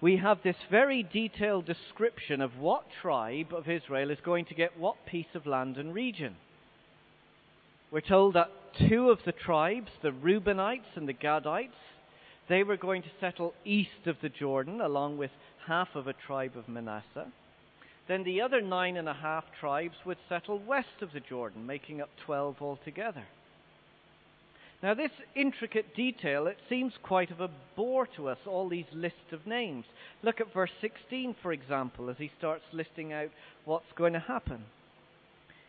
we 0.00 0.16
have 0.16 0.38
this 0.42 0.56
very 0.70 1.02
detailed 1.02 1.66
description 1.66 2.40
of 2.40 2.58
what 2.58 2.84
tribe 3.02 3.52
of 3.52 3.68
Israel 3.68 4.10
is 4.10 4.18
going 4.24 4.44
to 4.46 4.54
get 4.54 4.78
what 4.78 5.06
piece 5.06 5.34
of 5.34 5.46
land 5.46 5.76
and 5.76 5.94
region. 5.94 6.36
We're 7.90 8.00
told 8.00 8.34
that 8.34 8.50
two 8.88 9.10
of 9.10 9.20
the 9.24 9.32
tribes, 9.32 9.90
the 10.02 10.10
Reubenites 10.10 10.96
and 10.96 11.08
the 11.08 11.14
Gadites, 11.14 11.70
they 12.48 12.62
were 12.62 12.76
going 12.76 13.02
to 13.02 13.08
settle 13.20 13.54
east 13.64 14.06
of 14.06 14.16
the 14.22 14.28
Jordan 14.28 14.80
along 14.80 15.18
with 15.18 15.30
half 15.66 15.88
of 15.94 16.06
a 16.06 16.14
tribe 16.14 16.56
of 16.56 16.68
Manasseh. 16.68 17.30
Then 18.08 18.24
the 18.24 18.40
other 18.40 18.62
nine 18.62 18.96
and 18.96 19.08
a 19.08 19.14
half 19.14 19.44
tribes 19.60 19.96
would 20.06 20.16
settle 20.28 20.58
west 20.58 21.02
of 21.02 21.12
the 21.12 21.20
Jordan, 21.20 21.66
making 21.66 22.00
up 22.00 22.08
12 22.24 22.56
altogether. 22.60 23.24
Now, 24.82 24.94
this 24.94 25.10
intricate 25.34 25.94
detail, 25.96 26.46
it 26.46 26.56
seems 26.68 26.92
quite 27.02 27.32
of 27.32 27.40
a 27.40 27.50
bore 27.74 28.06
to 28.16 28.28
us, 28.28 28.38
all 28.46 28.68
these 28.68 28.86
lists 28.94 29.32
of 29.32 29.46
names. 29.46 29.84
Look 30.22 30.40
at 30.40 30.54
verse 30.54 30.70
16, 30.80 31.34
for 31.42 31.52
example, 31.52 32.08
as 32.08 32.16
he 32.18 32.30
starts 32.38 32.62
listing 32.72 33.12
out 33.12 33.30
what's 33.64 33.92
going 33.96 34.12
to 34.12 34.20
happen. 34.20 34.64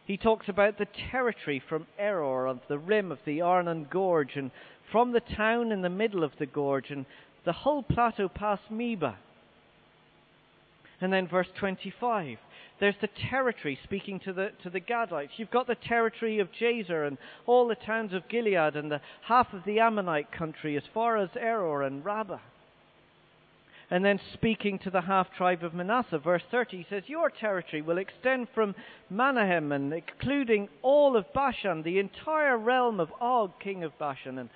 He 0.09 0.17
talks 0.17 0.49
about 0.49 0.79
the 0.79 0.87
territory 1.11 1.59
from 1.69 1.85
Aroer 1.99 2.49
of 2.49 2.61
the 2.67 2.79
rim 2.79 3.11
of 3.11 3.19
the 3.25 3.41
Arnon 3.41 3.85
Gorge 3.91 4.37
and 4.37 4.49
from 4.91 5.11
the 5.11 5.19
town 5.19 5.71
in 5.71 5.83
the 5.83 5.89
middle 5.89 6.23
of 6.23 6.31
the 6.39 6.47
gorge 6.47 6.89
and 6.89 7.05
the 7.45 7.53
whole 7.53 7.83
plateau 7.83 8.27
past 8.27 8.63
Meba. 8.71 9.17
And 10.99 11.13
then 11.13 11.27
verse 11.27 11.49
25 11.59 12.39
there's 12.79 12.95
the 13.01 13.09
territory 13.29 13.77
speaking 13.83 14.19
to 14.21 14.33
the, 14.33 14.51
to 14.63 14.71
the 14.71 14.79
Gadites. 14.79 15.37
You've 15.37 15.51
got 15.51 15.67
the 15.67 15.75
territory 15.75 16.39
of 16.39 16.51
Jazer 16.59 17.05
and 17.05 17.19
all 17.45 17.67
the 17.67 17.75
towns 17.75 18.11
of 18.11 18.27
Gilead 18.29 18.75
and 18.75 18.91
the 18.91 19.01
half 19.27 19.53
of 19.53 19.63
the 19.63 19.79
Ammonite 19.79 20.31
country 20.31 20.75
as 20.75 20.83
far 20.91 21.17
as 21.17 21.29
Aroer 21.35 21.85
and 21.85 22.03
Rabbah. 22.03 22.39
And 23.91 24.05
then 24.05 24.19
speaking 24.33 24.77
to 24.79 24.91
the 24.91 25.01
half 25.01 25.33
tribe 25.35 25.63
of 25.63 25.73
Manasseh, 25.73 26.19
verse 26.19 26.43
30, 26.51 26.77
he 26.77 26.85
says, 26.89 27.03
Your 27.07 27.29
territory 27.29 27.81
will 27.81 27.97
extend 27.97 28.47
from 28.53 28.75
Manahem 29.11 29.73
and 29.73 29.91
including 29.93 30.69
all 30.83 31.17
of 31.17 31.31
Bashan, 31.33 31.81
the 31.81 31.97
entire 31.97 32.57
realm 32.57 32.99
of 32.99 33.09
Og, 33.19 33.51
king 33.59 33.83
of 33.83 33.97
Bashan. 33.97 34.37
And 34.37 34.49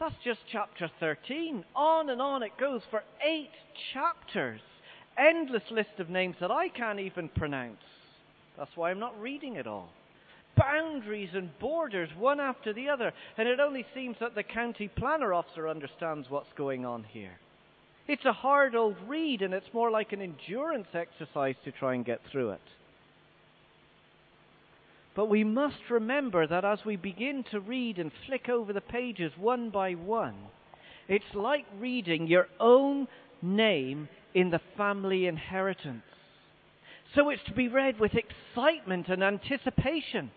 that's 0.00 0.14
just 0.24 0.40
chapter 0.50 0.90
13. 0.98 1.62
On 1.76 2.08
and 2.08 2.22
on 2.22 2.42
it 2.42 2.52
goes 2.58 2.82
for 2.90 3.02
eight 3.22 3.50
chapters 3.92 4.60
endless 5.18 5.62
list 5.70 5.98
of 5.98 6.08
names 6.08 6.36
that 6.40 6.50
I 6.50 6.68
can't 6.68 7.00
even 7.00 7.28
pronounce. 7.28 7.82
That's 8.56 8.76
why 8.76 8.90
I'm 8.90 9.00
not 9.00 9.20
reading 9.20 9.56
it 9.56 9.66
all. 9.66 9.90
Boundaries 10.56 11.30
and 11.34 11.56
borders, 11.58 12.08
one 12.18 12.40
after 12.40 12.72
the 12.72 12.88
other, 12.88 13.12
and 13.36 13.48
it 13.48 13.60
only 13.60 13.84
seems 13.94 14.16
that 14.20 14.34
the 14.34 14.42
county 14.42 14.88
planner 14.88 15.32
officer 15.32 15.68
understands 15.68 16.30
what's 16.30 16.52
going 16.56 16.84
on 16.84 17.04
here. 17.04 17.38
It's 18.08 18.24
a 18.24 18.32
hard 18.32 18.74
old 18.74 18.96
read, 19.06 19.42
and 19.42 19.52
it's 19.52 19.72
more 19.74 19.90
like 19.90 20.12
an 20.12 20.22
endurance 20.22 20.88
exercise 20.94 21.56
to 21.64 21.72
try 21.72 21.94
and 21.94 22.04
get 22.04 22.20
through 22.32 22.52
it. 22.52 22.60
But 25.14 25.28
we 25.28 25.44
must 25.44 25.90
remember 25.90 26.46
that 26.46 26.64
as 26.64 26.78
we 26.86 26.96
begin 26.96 27.44
to 27.50 27.60
read 27.60 27.98
and 27.98 28.10
flick 28.26 28.48
over 28.48 28.72
the 28.72 28.80
pages 28.80 29.32
one 29.36 29.68
by 29.68 29.92
one, 29.92 30.36
it's 31.06 31.34
like 31.34 31.66
reading 31.78 32.26
your 32.26 32.46
own 32.58 33.08
name 33.42 34.08
in 34.32 34.50
the 34.50 34.60
family 34.76 35.26
inheritance. 35.26 36.02
So 37.14 37.28
it's 37.30 37.44
to 37.44 37.52
be 37.52 37.68
read 37.68 37.98
with 37.98 38.12
excitement 38.14 39.08
and 39.08 39.22
anticipation. 39.22 40.30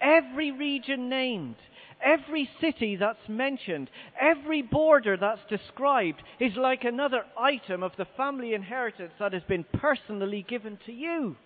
Every 0.00 0.50
region 0.50 1.08
named, 1.08 1.56
every 2.04 2.48
city 2.60 2.96
that's 2.96 3.28
mentioned, 3.28 3.90
every 4.20 4.62
border 4.62 5.16
that's 5.16 5.40
described 5.48 6.22
is 6.38 6.56
like 6.56 6.84
another 6.84 7.22
item 7.38 7.82
of 7.82 7.92
the 7.96 8.06
family 8.16 8.54
inheritance 8.54 9.12
that 9.18 9.32
has 9.32 9.42
been 9.44 9.64
personally 9.74 10.44
given 10.48 10.78
to 10.86 10.92
you. 10.92 11.36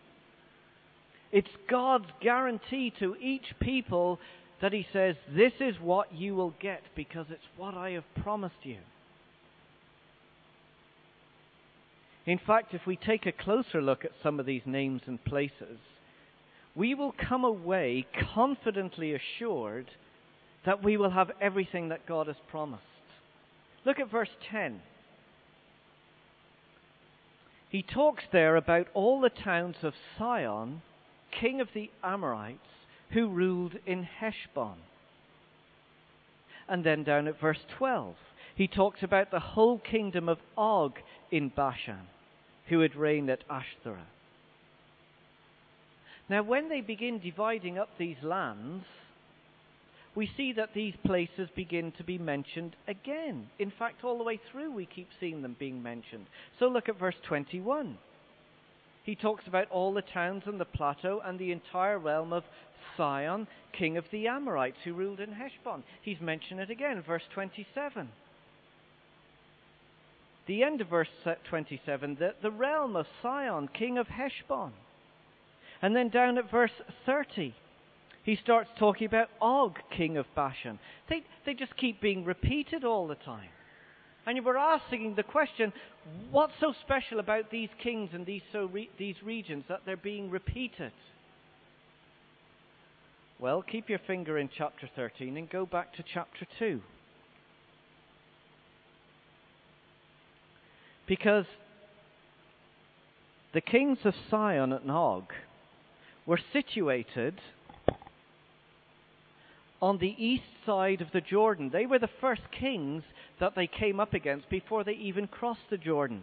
It's 1.32 1.48
God's 1.68 2.08
guarantee 2.20 2.92
to 3.00 3.16
each 3.16 3.54
people 3.60 4.20
that 4.60 4.72
He 4.72 4.86
says, 4.92 5.16
This 5.34 5.52
is 5.60 5.74
what 5.80 6.14
you 6.14 6.34
will 6.34 6.54
get 6.60 6.82
because 6.94 7.26
it's 7.30 7.42
what 7.56 7.74
I 7.74 7.90
have 7.90 8.04
promised 8.22 8.54
you. 8.62 8.78
In 12.26 12.38
fact, 12.38 12.72
if 12.72 12.86
we 12.86 12.96
take 12.96 13.26
a 13.26 13.32
closer 13.32 13.82
look 13.82 14.04
at 14.04 14.12
some 14.22 14.40
of 14.40 14.46
these 14.46 14.62
names 14.64 15.02
and 15.06 15.22
places, 15.24 15.78
we 16.74 16.94
will 16.94 17.12
come 17.12 17.44
away 17.44 18.06
confidently 18.34 19.14
assured 19.14 19.90
that 20.64 20.82
we 20.82 20.96
will 20.96 21.10
have 21.10 21.30
everything 21.40 21.88
that 21.88 22.06
God 22.06 22.26
has 22.26 22.36
promised. 22.50 22.82
Look 23.84 24.00
at 24.00 24.10
verse 24.10 24.30
10. 24.50 24.80
He 27.68 27.82
talks 27.82 28.24
there 28.32 28.56
about 28.56 28.86
all 28.94 29.20
the 29.20 29.30
towns 29.30 29.76
of 29.82 29.94
Sihon, 30.16 30.82
king 31.30 31.60
of 31.60 31.68
the 31.74 31.90
Amorites, 32.02 32.60
who 33.10 33.28
ruled 33.28 33.74
in 33.84 34.04
Heshbon. 34.04 34.76
And 36.68 36.84
then 36.84 37.04
down 37.04 37.28
at 37.28 37.40
verse 37.40 37.58
12, 37.76 38.14
he 38.54 38.68
talks 38.68 39.02
about 39.02 39.30
the 39.30 39.40
whole 39.40 39.78
kingdom 39.78 40.28
of 40.28 40.38
Og 40.56 40.94
in 41.30 41.48
Bashan 41.48 42.06
who 42.68 42.80
had 42.80 42.96
reigned 42.96 43.30
at 43.30 43.44
Ashtaroth. 43.50 44.00
Now, 46.28 46.42
when 46.42 46.70
they 46.70 46.80
begin 46.80 47.18
dividing 47.18 47.78
up 47.78 47.90
these 47.98 48.16
lands, 48.22 48.84
we 50.14 50.30
see 50.36 50.52
that 50.52 50.74
these 50.74 50.94
places 51.04 51.48
begin 51.56 51.92
to 51.92 52.04
be 52.04 52.18
mentioned 52.18 52.76
again. 52.86 53.48
In 53.58 53.72
fact, 53.78 54.04
all 54.04 54.18
the 54.18 54.24
way 54.24 54.40
through, 54.50 54.72
we 54.72 54.86
keep 54.86 55.08
seeing 55.18 55.42
them 55.42 55.56
being 55.58 55.82
mentioned. 55.82 56.26
So 56.58 56.68
look 56.68 56.88
at 56.88 56.98
verse 56.98 57.16
21. 57.26 57.98
He 59.04 59.14
talks 59.16 59.46
about 59.46 59.70
all 59.70 59.92
the 59.92 60.02
towns 60.02 60.44
on 60.46 60.58
the 60.58 60.64
plateau 60.64 61.20
and 61.24 61.38
the 61.38 61.52
entire 61.52 61.98
realm 61.98 62.32
of 62.32 62.44
Sihon, 62.96 63.46
king 63.76 63.96
of 63.96 64.04
the 64.10 64.28
Amorites, 64.28 64.78
who 64.84 64.94
ruled 64.94 65.20
in 65.20 65.32
Heshbon. 65.32 65.82
He's 66.02 66.20
mentioned 66.20 66.60
it 66.60 66.70
again, 66.70 67.02
verse 67.06 67.24
27 67.34 68.08
the 70.46 70.62
end 70.62 70.80
of 70.80 70.88
verse 70.88 71.08
27, 71.48 72.16
the, 72.18 72.34
the 72.42 72.50
realm 72.50 72.96
of 72.96 73.06
Sihon, 73.22 73.68
king 73.68 73.98
of 73.98 74.08
Heshbon. 74.08 74.72
And 75.80 75.94
then 75.94 76.08
down 76.08 76.38
at 76.38 76.50
verse 76.50 76.70
30, 77.06 77.54
he 78.24 78.36
starts 78.36 78.70
talking 78.78 79.06
about 79.06 79.28
Og, 79.40 79.78
king 79.94 80.16
of 80.16 80.26
Bashan. 80.34 80.78
They, 81.08 81.22
they 81.44 81.52
just 81.52 81.76
keep 81.76 82.00
being 82.00 82.24
repeated 82.24 82.82
all 82.82 83.06
the 83.06 83.14
time. 83.16 83.50
And 84.26 84.36
you 84.36 84.42
were 84.42 84.56
asking 84.56 85.14
the 85.14 85.22
question, 85.22 85.72
what's 86.30 86.54
so 86.58 86.72
special 86.80 87.20
about 87.20 87.50
these 87.50 87.68
kings 87.82 88.10
and 88.14 88.24
these, 88.24 88.40
so 88.50 88.64
re- 88.72 88.88
these 88.98 89.16
regions 89.22 89.64
that 89.68 89.80
they're 89.84 89.98
being 89.98 90.30
repeated? 90.30 90.92
Well, 93.38 93.60
keep 93.60 93.90
your 93.90 93.98
finger 94.06 94.38
in 94.38 94.48
chapter 94.56 94.88
13 94.96 95.36
and 95.36 95.50
go 95.50 95.66
back 95.66 95.94
to 95.96 96.04
chapter 96.14 96.46
2. 96.58 96.80
Because 101.06 101.44
the 103.52 103.60
kings 103.60 103.98
of 104.04 104.14
Sihon 104.30 104.72
and 104.72 104.90
Og 104.90 105.24
were 106.24 106.40
situated 106.54 107.38
on 109.80 109.98
the 109.98 110.14
east 110.18 110.44
side 110.64 111.00
of 111.00 111.08
the 111.12 111.20
Jordan. 111.20 111.70
They 111.72 111.86
were 111.86 111.98
the 111.98 112.08
first 112.20 112.42
kings 112.58 113.02
that 113.40 113.54
they 113.54 113.66
came 113.66 114.00
up 114.00 114.14
against 114.14 114.48
before 114.48 114.84
they 114.84 114.92
even 114.92 115.26
crossed 115.26 115.68
the 115.70 115.76
Jordan. 115.76 116.22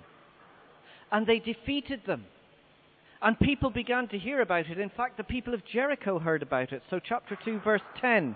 And 1.11 1.27
they 1.27 1.39
defeated 1.39 2.01
them. 2.05 2.25
And 3.21 3.39
people 3.39 3.69
began 3.69 4.07
to 4.07 4.17
hear 4.17 4.41
about 4.41 4.67
it. 4.67 4.79
In 4.79 4.89
fact, 4.89 5.17
the 5.17 5.23
people 5.23 5.53
of 5.53 5.61
Jericho 5.71 6.17
heard 6.17 6.41
about 6.41 6.71
it. 6.71 6.81
So, 6.89 6.99
chapter 6.99 7.37
2, 7.45 7.59
verse 7.59 7.81
10. 7.99 8.35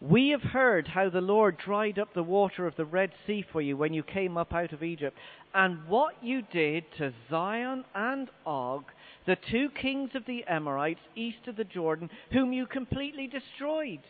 We 0.00 0.28
have 0.28 0.42
heard 0.42 0.86
how 0.86 1.10
the 1.10 1.20
Lord 1.20 1.58
dried 1.58 1.98
up 1.98 2.14
the 2.14 2.22
water 2.22 2.66
of 2.66 2.76
the 2.76 2.84
Red 2.84 3.10
Sea 3.26 3.44
for 3.52 3.60
you 3.60 3.76
when 3.76 3.92
you 3.92 4.04
came 4.04 4.36
up 4.36 4.52
out 4.52 4.72
of 4.72 4.84
Egypt, 4.84 5.16
and 5.52 5.88
what 5.88 6.14
you 6.22 6.42
did 6.52 6.84
to 6.98 7.12
Sihon 7.28 7.84
and 7.96 8.28
Og, 8.46 8.84
the 9.28 9.36
two 9.50 9.68
kings 9.78 10.08
of 10.14 10.24
the 10.24 10.42
Amorites 10.48 11.02
east 11.14 11.46
of 11.48 11.56
the 11.56 11.64
Jordan, 11.64 12.08
whom 12.32 12.50
you 12.50 12.66
completely 12.66 13.26
destroyed. 13.26 14.00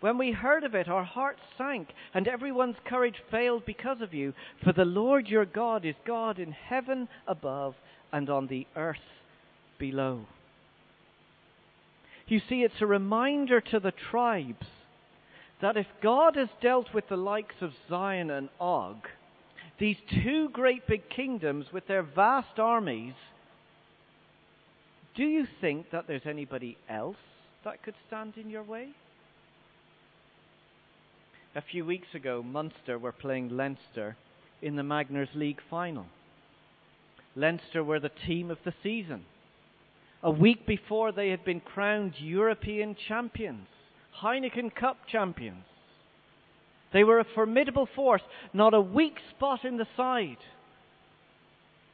When 0.00 0.18
we 0.18 0.32
heard 0.32 0.64
of 0.64 0.74
it, 0.74 0.86
our 0.86 1.02
hearts 1.02 1.40
sank, 1.56 1.88
and 2.12 2.28
everyone's 2.28 2.76
courage 2.84 3.16
failed 3.30 3.64
because 3.64 4.02
of 4.02 4.12
you. 4.12 4.34
For 4.62 4.74
the 4.74 4.84
Lord 4.84 5.28
your 5.28 5.46
God 5.46 5.86
is 5.86 5.94
God 6.06 6.38
in 6.38 6.52
heaven 6.52 7.08
above 7.26 7.74
and 8.12 8.28
on 8.28 8.48
the 8.48 8.66
earth 8.76 8.98
below. 9.78 10.26
You 12.28 12.42
see, 12.46 12.62
it's 12.62 12.82
a 12.82 12.86
reminder 12.86 13.62
to 13.62 13.80
the 13.80 13.94
tribes 14.10 14.66
that 15.62 15.78
if 15.78 15.86
God 16.02 16.36
has 16.36 16.50
dealt 16.60 16.92
with 16.92 17.08
the 17.08 17.16
likes 17.16 17.56
of 17.62 17.72
Sihon 17.88 18.30
and 18.30 18.50
Og, 18.60 18.96
these 19.78 19.96
two 20.22 20.50
great 20.50 20.86
big 20.86 21.08
kingdoms 21.08 21.64
with 21.72 21.86
their 21.86 22.02
vast 22.02 22.58
armies, 22.58 23.14
do 25.20 25.26
you 25.26 25.46
think 25.60 25.90
that 25.92 26.06
there's 26.08 26.24
anybody 26.24 26.78
else 26.88 27.18
that 27.62 27.82
could 27.82 27.92
stand 28.06 28.38
in 28.38 28.48
your 28.48 28.62
way? 28.62 28.88
A 31.54 31.60
few 31.60 31.84
weeks 31.84 32.06
ago, 32.14 32.42
Munster 32.42 32.98
were 32.98 33.12
playing 33.12 33.50
Leinster 33.50 34.16
in 34.62 34.76
the 34.76 34.82
Magners 34.82 35.28
League 35.34 35.60
final. 35.68 36.06
Leinster 37.36 37.84
were 37.84 38.00
the 38.00 38.10
team 38.26 38.50
of 38.50 38.56
the 38.64 38.72
season. 38.82 39.26
A 40.22 40.30
week 40.30 40.66
before, 40.66 41.12
they 41.12 41.28
had 41.28 41.44
been 41.44 41.60
crowned 41.60 42.14
European 42.18 42.96
champions, 43.06 43.66
Heineken 44.22 44.74
Cup 44.74 45.00
champions. 45.06 45.64
They 46.94 47.04
were 47.04 47.20
a 47.20 47.26
formidable 47.34 47.90
force, 47.94 48.22
not 48.54 48.72
a 48.72 48.80
weak 48.80 49.18
spot 49.36 49.66
in 49.66 49.76
the 49.76 49.86
side. 49.98 50.38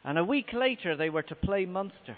And 0.04 0.16
a 0.16 0.22
week 0.22 0.52
later, 0.52 0.96
they 0.96 1.10
were 1.10 1.24
to 1.24 1.34
play 1.34 1.66
Munster 1.66 2.16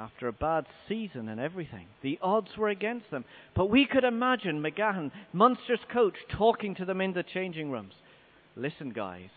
after 0.00 0.28
a 0.28 0.32
bad 0.32 0.64
season 0.88 1.28
and 1.28 1.38
everything. 1.38 1.86
The 2.02 2.18
odds 2.22 2.56
were 2.56 2.70
against 2.70 3.10
them. 3.10 3.24
But 3.54 3.68
we 3.68 3.84
could 3.84 4.04
imagine 4.04 4.62
McGahan, 4.62 5.10
Munster's 5.34 5.80
coach, 5.92 6.14
talking 6.32 6.74
to 6.76 6.86
them 6.86 7.02
in 7.02 7.12
the 7.12 7.22
changing 7.22 7.70
rooms. 7.70 7.92
Listen, 8.56 8.90
guys, 8.90 9.28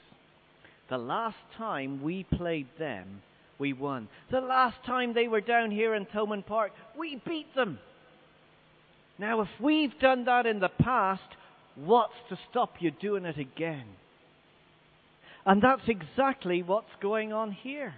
the 0.89 0.97
last 0.97 1.37
time 1.57 2.01
we 2.01 2.23
played 2.23 2.67
them, 2.79 3.21
we 3.59 3.73
won. 3.73 4.07
The 4.31 4.39
last 4.39 4.77
time 4.85 5.13
they 5.13 5.27
were 5.27 5.41
down 5.41 5.69
here 5.69 5.93
in 5.95 6.05
Thomond 6.05 6.45
Park, 6.45 6.71
we 6.97 7.21
beat 7.27 7.53
them. 7.55 7.79
Now, 9.19 9.41
if 9.41 9.49
we've 9.59 9.97
done 9.99 10.25
that 10.25 10.45
in 10.45 10.59
the 10.59 10.69
past, 10.69 11.21
what's 11.75 12.13
to 12.29 12.39
stop 12.49 12.75
you 12.79 12.91
doing 12.91 13.25
it 13.25 13.37
again? 13.37 13.85
And 15.45 15.61
that's 15.61 15.87
exactly 15.87 16.63
what's 16.63 16.87
going 17.01 17.33
on 17.33 17.51
here. 17.51 17.93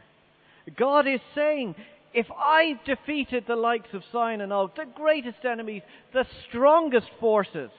God 0.75 1.07
is 1.07 1.21
saying, 1.35 1.75
if 2.15 2.27
I've 2.31 2.83
defeated 2.85 3.43
the 3.45 3.57
likes 3.57 3.89
of 3.93 4.01
Sihon 4.11 4.39
and 4.39 4.53
Og, 4.53 4.71
the 4.75 4.85
greatest 4.95 5.43
enemies, 5.43 5.81
the 6.13 6.25
strongest 6.47 7.07
forces, 7.19 7.69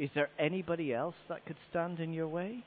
is 0.00 0.10
there 0.16 0.30
anybody 0.36 0.92
else 0.92 1.14
that 1.28 1.46
could 1.46 1.56
stand 1.70 2.00
in 2.00 2.12
your 2.12 2.26
way? 2.26 2.64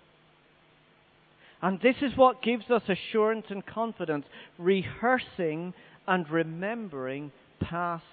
And 1.62 1.82
this 1.82 1.98
is 2.02 2.16
what 2.16 2.42
gives 2.42 2.72
us 2.72 2.82
assurance 2.88 3.46
and 3.50 3.66
confidence, 3.66 4.26
rehearsing 4.58 5.74
and 6.08 6.30
remembering 6.30 7.34
past 7.60 8.04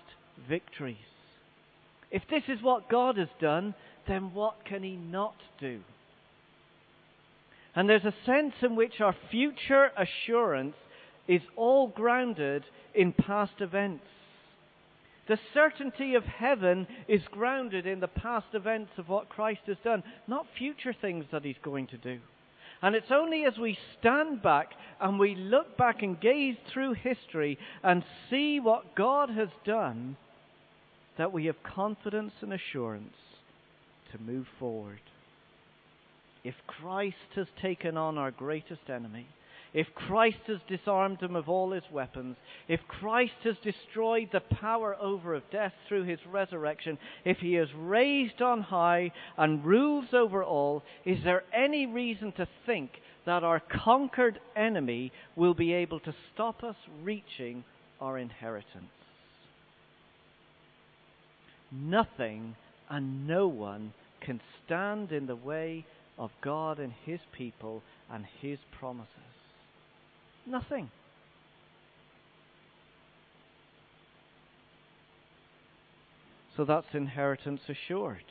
victories. 0.49 0.97
If 2.11 2.23
this 2.29 2.43
is 2.49 2.63
what 2.63 2.91
God 2.91 3.17
has 3.17 3.29
done, 3.41 3.75
then 4.09 4.35
what 4.35 4.65
can 4.65 4.83
He 4.83 4.97
not 4.97 5.37
do? 5.61 5.81
And 7.77 7.89
there's 7.89 8.05
a 8.05 8.15
sense 8.27 8.55
in 8.63 8.75
which 8.75 9.01
our 9.01 9.15
future 9.31 9.91
assurance 9.97 10.75
is 11.31 11.43
all 11.55 11.87
grounded 11.87 12.65
in 12.93 13.13
past 13.13 13.61
events. 13.61 14.05
The 15.29 15.39
certainty 15.55 16.17
of 16.17 16.25
heaven 16.25 16.89
is 17.07 17.23
grounded 17.31 17.87
in 17.87 18.01
the 18.01 18.09
past 18.09 18.49
events 18.53 18.91
of 18.99 19.09
what 19.09 19.29
Christ 19.29 19.61
has 19.69 19.77
done, 19.85 20.03
not 20.27 20.45
future 20.59 20.93
things 20.93 21.27
that 21.31 21.45
he's 21.45 21.55
going 21.63 21.87
to 21.87 21.97
do. 21.97 22.19
And 22.83 22.97
it's 22.97 23.13
only 23.13 23.45
as 23.45 23.57
we 23.57 23.79
stand 24.01 24.43
back 24.43 24.71
and 25.01 25.21
we 25.21 25.37
look 25.37 25.77
back 25.77 26.03
and 26.03 26.21
gaze 26.21 26.57
through 26.73 26.95
history 26.95 27.59
and 27.85 28.03
see 28.29 28.59
what 28.59 28.97
God 28.97 29.31
has 29.31 29.51
done 29.65 30.17
that 31.17 31.33
we 31.33 31.47
have 31.47 31.63
confidence 31.63 32.33
and 32.41 32.53
assurance 32.53 33.15
to 34.11 34.21
move 34.21 34.47
forward. 34.59 34.99
If 36.43 36.57
Christ 36.67 37.37
has 37.37 37.47
taken 37.63 37.97
on 37.97 38.19
our 38.19 38.33
greatest 38.33 38.91
enemy, 38.93 39.29
if 39.73 39.87
Christ 39.95 40.39
has 40.47 40.59
disarmed 40.69 41.21
him 41.21 41.37
of 41.37 41.49
all 41.49 41.71
his 41.71 41.85
weapons, 41.93 42.37
if 42.67 42.81
Christ 42.89 43.35
has 43.45 43.55
destroyed 43.63 44.31
the 44.33 44.41
power 44.41 44.97
over 45.01 45.35
of 45.35 45.49
death 45.51 45.73
through 45.89 46.05
his 46.05 46.19
resurrection, 46.31 46.99
if 47.25 47.39
he 47.39 47.57
is 47.57 47.69
raised 47.77 48.43
on 48.43 48.63
high 48.63 49.13
and 49.37 49.65
rules 49.65 50.07
over 50.13 50.43
all, 50.43 50.83
is 51.05 51.23
there 51.23 51.45
any 51.55 51.87
reason 51.87 52.33
to 52.33 52.49
think 52.67 52.91
that 53.27 53.45
our 53.45 53.61
conquered 53.61 54.41
enemy 54.57 55.13
will 55.37 55.55
be 55.55 55.73
able 55.73 56.01
to 56.01 56.15
stop 56.35 56.65
us 56.65 56.77
reaching 57.03 57.63
our 58.01 58.19
inheritance? 58.19 58.91
Nothing 61.71 62.57
and 62.89 63.29
no 63.29 63.47
one 63.47 63.93
can 64.21 64.41
stand 64.65 65.13
in 65.13 65.27
the 65.27 65.37
way 65.37 65.87
of 66.19 66.31
God 66.43 66.81
and 66.81 66.93
his 67.05 67.21
people 67.33 67.83
and 68.13 68.25
his 68.41 68.59
promises. 68.79 69.30
Nothing. 70.51 70.91
So 76.57 76.65
that's 76.65 76.93
inheritance 76.93 77.61
assured. 77.69 78.25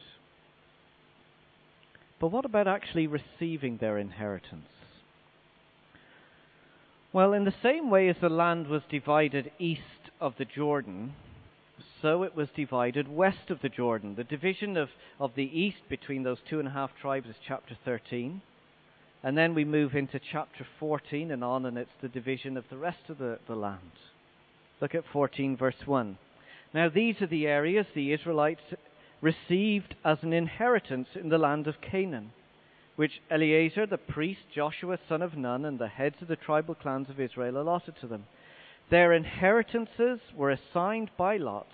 But 2.19 2.27
what 2.27 2.43
about 2.43 2.67
actually 2.67 3.07
receiving 3.07 3.77
their 3.77 3.97
inheritance? 3.97 4.67
Well, 7.13 7.31
in 7.31 7.45
the 7.45 7.53
same 7.63 7.89
way 7.89 8.09
as 8.09 8.17
the 8.21 8.29
land 8.29 8.67
was 8.67 8.81
divided 8.89 9.51
east 9.57 9.81
of 10.19 10.33
the 10.37 10.45
Jordan, 10.45 11.13
so 12.01 12.23
it 12.23 12.35
was 12.35 12.49
divided 12.53 13.07
west 13.07 13.49
of 13.49 13.61
the 13.61 13.69
Jordan. 13.69 14.15
The 14.15 14.25
division 14.25 14.75
of, 14.75 14.89
of 15.19 15.31
the 15.35 15.49
east 15.59 15.87
between 15.87 16.23
those 16.23 16.39
two 16.49 16.59
and 16.59 16.67
a 16.67 16.71
half 16.71 16.91
tribes 17.01 17.29
is 17.29 17.35
chapter 17.47 17.77
13. 17.85 18.41
And 19.23 19.37
then 19.37 19.53
we 19.53 19.65
move 19.65 19.95
into 19.95 20.19
chapter 20.31 20.65
14 20.79 21.31
and 21.31 21.43
on, 21.43 21.65
and 21.65 21.77
it's 21.77 21.89
the 22.01 22.07
division 22.07 22.55
of 22.55 22.63
the 22.69 22.77
rest 22.77 23.09
of 23.09 23.17
the, 23.17 23.39
the 23.47 23.55
land. 23.55 23.91
Look 24.81 24.95
at 24.95 25.03
14, 25.11 25.57
verse 25.57 25.75
1. 25.85 26.17
Now, 26.73 26.87
these 26.87 27.21
are 27.21 27.27
the 27.27 27.47
areas 27.47 27.85
the 27.93 28.13
Israelites 28.13 28.61
received 29.21 29.95
as 30.05 30.19
an 30.21 30.31
inheritance 30.31 31.09
in 31.15 31.29
the 31.29 31.37
land 31.37 31.67
of 31.67 31.81
Canaan, 31.81 32.31
which 32.95 33.21
Eleazar 33.29 33.85
the 33.85 33.97
priest, 33.97 34.41
Joshua 34.55 34.97
son 35.09 35.21
of 35.21 35.35
Nun, 35.35 35.65
and 35.65 35.79
the 35.79 35.87
heads 35.87 36.21
of 36.21 36.29
the 36.29 36.35
tribal 36.37 36.75
clans 36.75 37.09
of 37.09 37.19
Israel 37.19 37.61
allotted 37.61 37.95
to 37.99 38.07
them. 38.07 38.25
Their 38.89 39.13
inheritances 39.13 40.19
were 40.35 40.51
assigned 40.51 41.11
by 41.17 41.37
lot 41.37 41.67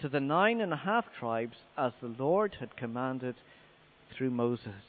to 0.00 0.08
the 0.08 0.20
nine 0.20 0.60
and 0.60 0.72
a 0.72 0.76
half 0.76 1.06
tribes 1.18 1.56
as 1.76 1.92
the 2.00 2.14
Lord 2.18 2.56
had 2.60 2.76
commanded 2.76 3.36
through 4.16 4.30
Moses. 4.30 4.87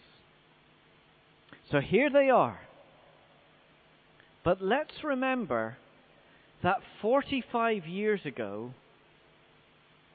So 1.71 1.79
here 1.79 2.09
they 2.09 2.29
are. 2.29 2.59
But 4.43 4.61
let's 4.61 5.03
remember 5.03 5.77
that 6.63 6.77
45 7.01 7.85
years 7.85 8.21
ago, 8.25 8.71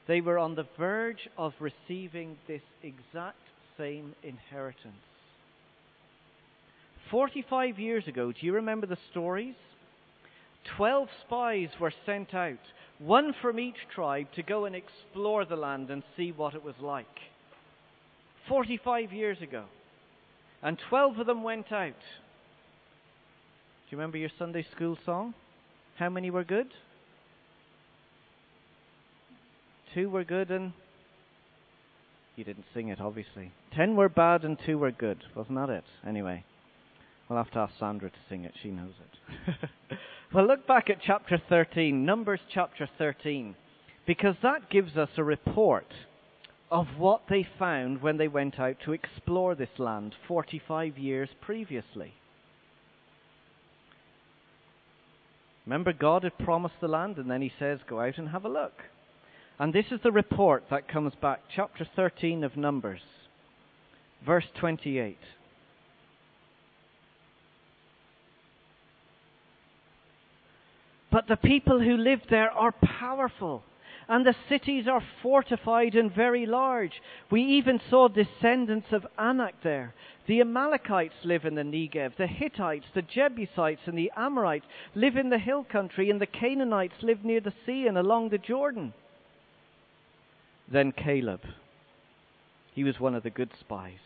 they 0.07 0.21
were 0.21 0.37
on 0.37 0.55
the 0.55 0.67
verge 0.77 1.29
of 1.37 1.53
receiving 1.59 2.37
this 2.47 2.61
exact 2.83 3.37
same 3.77 4.13
inheritance. 4.23 4.95
45 7.09 7.79
years 7.79 8.07
ago, 8.07 8.31
do 8.31 8.45
you 8.45 8.53
remember 8.53 8.87
the 8.87 8.97
stories? 9.11 9.55
Twelve 10.77 11.07
spies 11.25 11.69
were 11.79 11.93
sent 12.05 12.33
out, 12.33 12.57
one 12.97 13.33
from 13.41 13.59
each 13.59 13.75
tribe, 13.93 14.27
to 14.35 14.43
go 14.43 14.65
and 14.65 14.75
explore 14.75 15.45
the 15.45 15.55
land 15.55 15.91
and 15.91 16.03
see 16.17 16.31
what 16.31 16.55
it 16.55 16.63
was 16.63 16.75
like. 16.81 17.05
45 18.49 19.13
years 19.13 19.41
ago. 19.41 19.65
And 20.65 20.79
12 20.89 21.19
of 21.19 21.27
them 21.27 21.43
went 21.43 21.71
out. 21.71 21.93
Do 21.93 23.91
you 23.91 23.99
remember 23.99 24.17
your 24.17 24.31
Sunday 24.39 24.65
school 24.75 24.97
song? 25.05 25.35
How 25.95 26.09
many 26.09 26.31
were 26.31 26.43
good? 26.43 26.65
Two 29.93 30.09
were 30.09 30.23
good 30.23 30.49
and. 30.49 30.73
You 32.35 32.43
didn't 32.43 32.65
sing 32.73 32.87
it, 32.87 32.99
obviously. 32.99 33.51
Ten 33.75 33.95
were 33.95 34.09
bad 34.09 34.43
and 34.43 34.57
two 34.65 34.79
were 34.79 34.89
good. 34.89 35.19
Wasn't 35.35 35.55
that 35.55 35.69
it? 35.69 35.83
Anyway. 36.05 36.43
We'll 37.29 37.37
have 37.37 37.51
to 37.51 37.59
ask 37.59 37.73
Sandra 37.79 38.09
to 38.09 38.17
sing 38.27 38.43
it. 38.43 38.53
She 38.63 38.71
knows 38.71 38.93
it. 38.99 39.69
well, 40.33 40.47
look 40.47 40.65
back 40.65 40.89
at 40.89 40.97
chapter 40.99 41.39
13, 41.47 42.03
Numbers 42.03 42.39
chapter 42.51 42.89
13, 42.97 43.55
because 44.07 44.35
that 44.41 44.71
gives 44.71 44.97
us 44.97 45.09
a 45.17 45.23
report 45.23 45.93
of 46.71 46.87
what 46.97 47.21
they 47.29 47.47
found 47.59 48.01
when 48.01 48.17
they 48.17 48.27
went 48.27 48.59
out 48.59 48.77
to 48.83 48.93
explore 48.93 49.55
this 49.55 49.77
land 49.77 50.15
45 50.27 50.97
years 50.97 51.29
previously. 51.41 52.13
Remember, 55.65 55.93
God 55.93 56.23
had 56.23 56.37
promised 56.37 56.75
the 56.79 56.87
land, 56.87 57.17
and 57.17 57.29
then 57.29 57.41
He 57.41 57.51
says, 57.57 57.79
Go 57.87 57.99
out 57.99 58.17
and 58.17 58.29
have 58.29 58.45
a 58.45 58.49
look. 58.49 58.73
And 59.57 59.73
this 59.73 59.85
is 59.91 59.99
the 60.03 60.11
report 60.11 60.65
that 60.69 60.87
comes 60.87 61.13
back, 61.21 61.41
chapter 61.55 61.87
13 61.95 62.43
of 62.43 62.57
Numbers, 62.57 63.01
verse 64.25 64.45
28. 64.59 65.17
But 71.11 71.27
the 71.29 71.37
people 71.37 71.79
who 71.79 71.95
live 71.95 72.19
there 72.29 72.51
are 72.51 72.73
powerful, 72.99 73.63
and 74.07 74.25
the 74.25 74.35
cities 74.49 74.87
are 74.87 75.03
fortified 75.21 75.95
and 75.95 76.13
very 76.13 76.45
large. 76.45 77.01
We 77.31 77.41
even 77.41 77.79
saw 77.89 78.07
descendants 78.07 78.87
of 78.91 79.05
Anak 79.17 79.55
there. 79.63 79.93
The 80.27 80.41
Amalekites 80.41 81.15
live 81.23 81.45
in 81.45 81.55
the 81.55 81.61
Negev, 81.61 82.15
the 82.17 82.27
Hittites, 82.27 82.85
the 82.93 83.01
Jebusites, 83.01 83.81
and 83.85 83.97
the 83.97 84.11
Amorites 84.15 84.65
live 84.95 85.17
in 85.17 85.29
the 85.29 85.37
hill 85.37 85.63
country, 85.63 86.09
and 86.09 86.19
the 86.19 86.25
Canaanites 86.25 86.95
live 87.01 87.23
near 87.23 87.39
the 87.39 87.53
sea 87.65 87.87
and 87.87 87.97
along 87.97 88.29
the 88.29 88.37
Jordan. 88.37 88.93
Then 90.71 90.91
Caleb, 90.91 91.41
he 92.73 92.83
was 92.83 92.99
one 92.99 93.13
of 93.13 93.23
the 93.23 93.29
good 93.29 93.51
spies, 93.59 93.99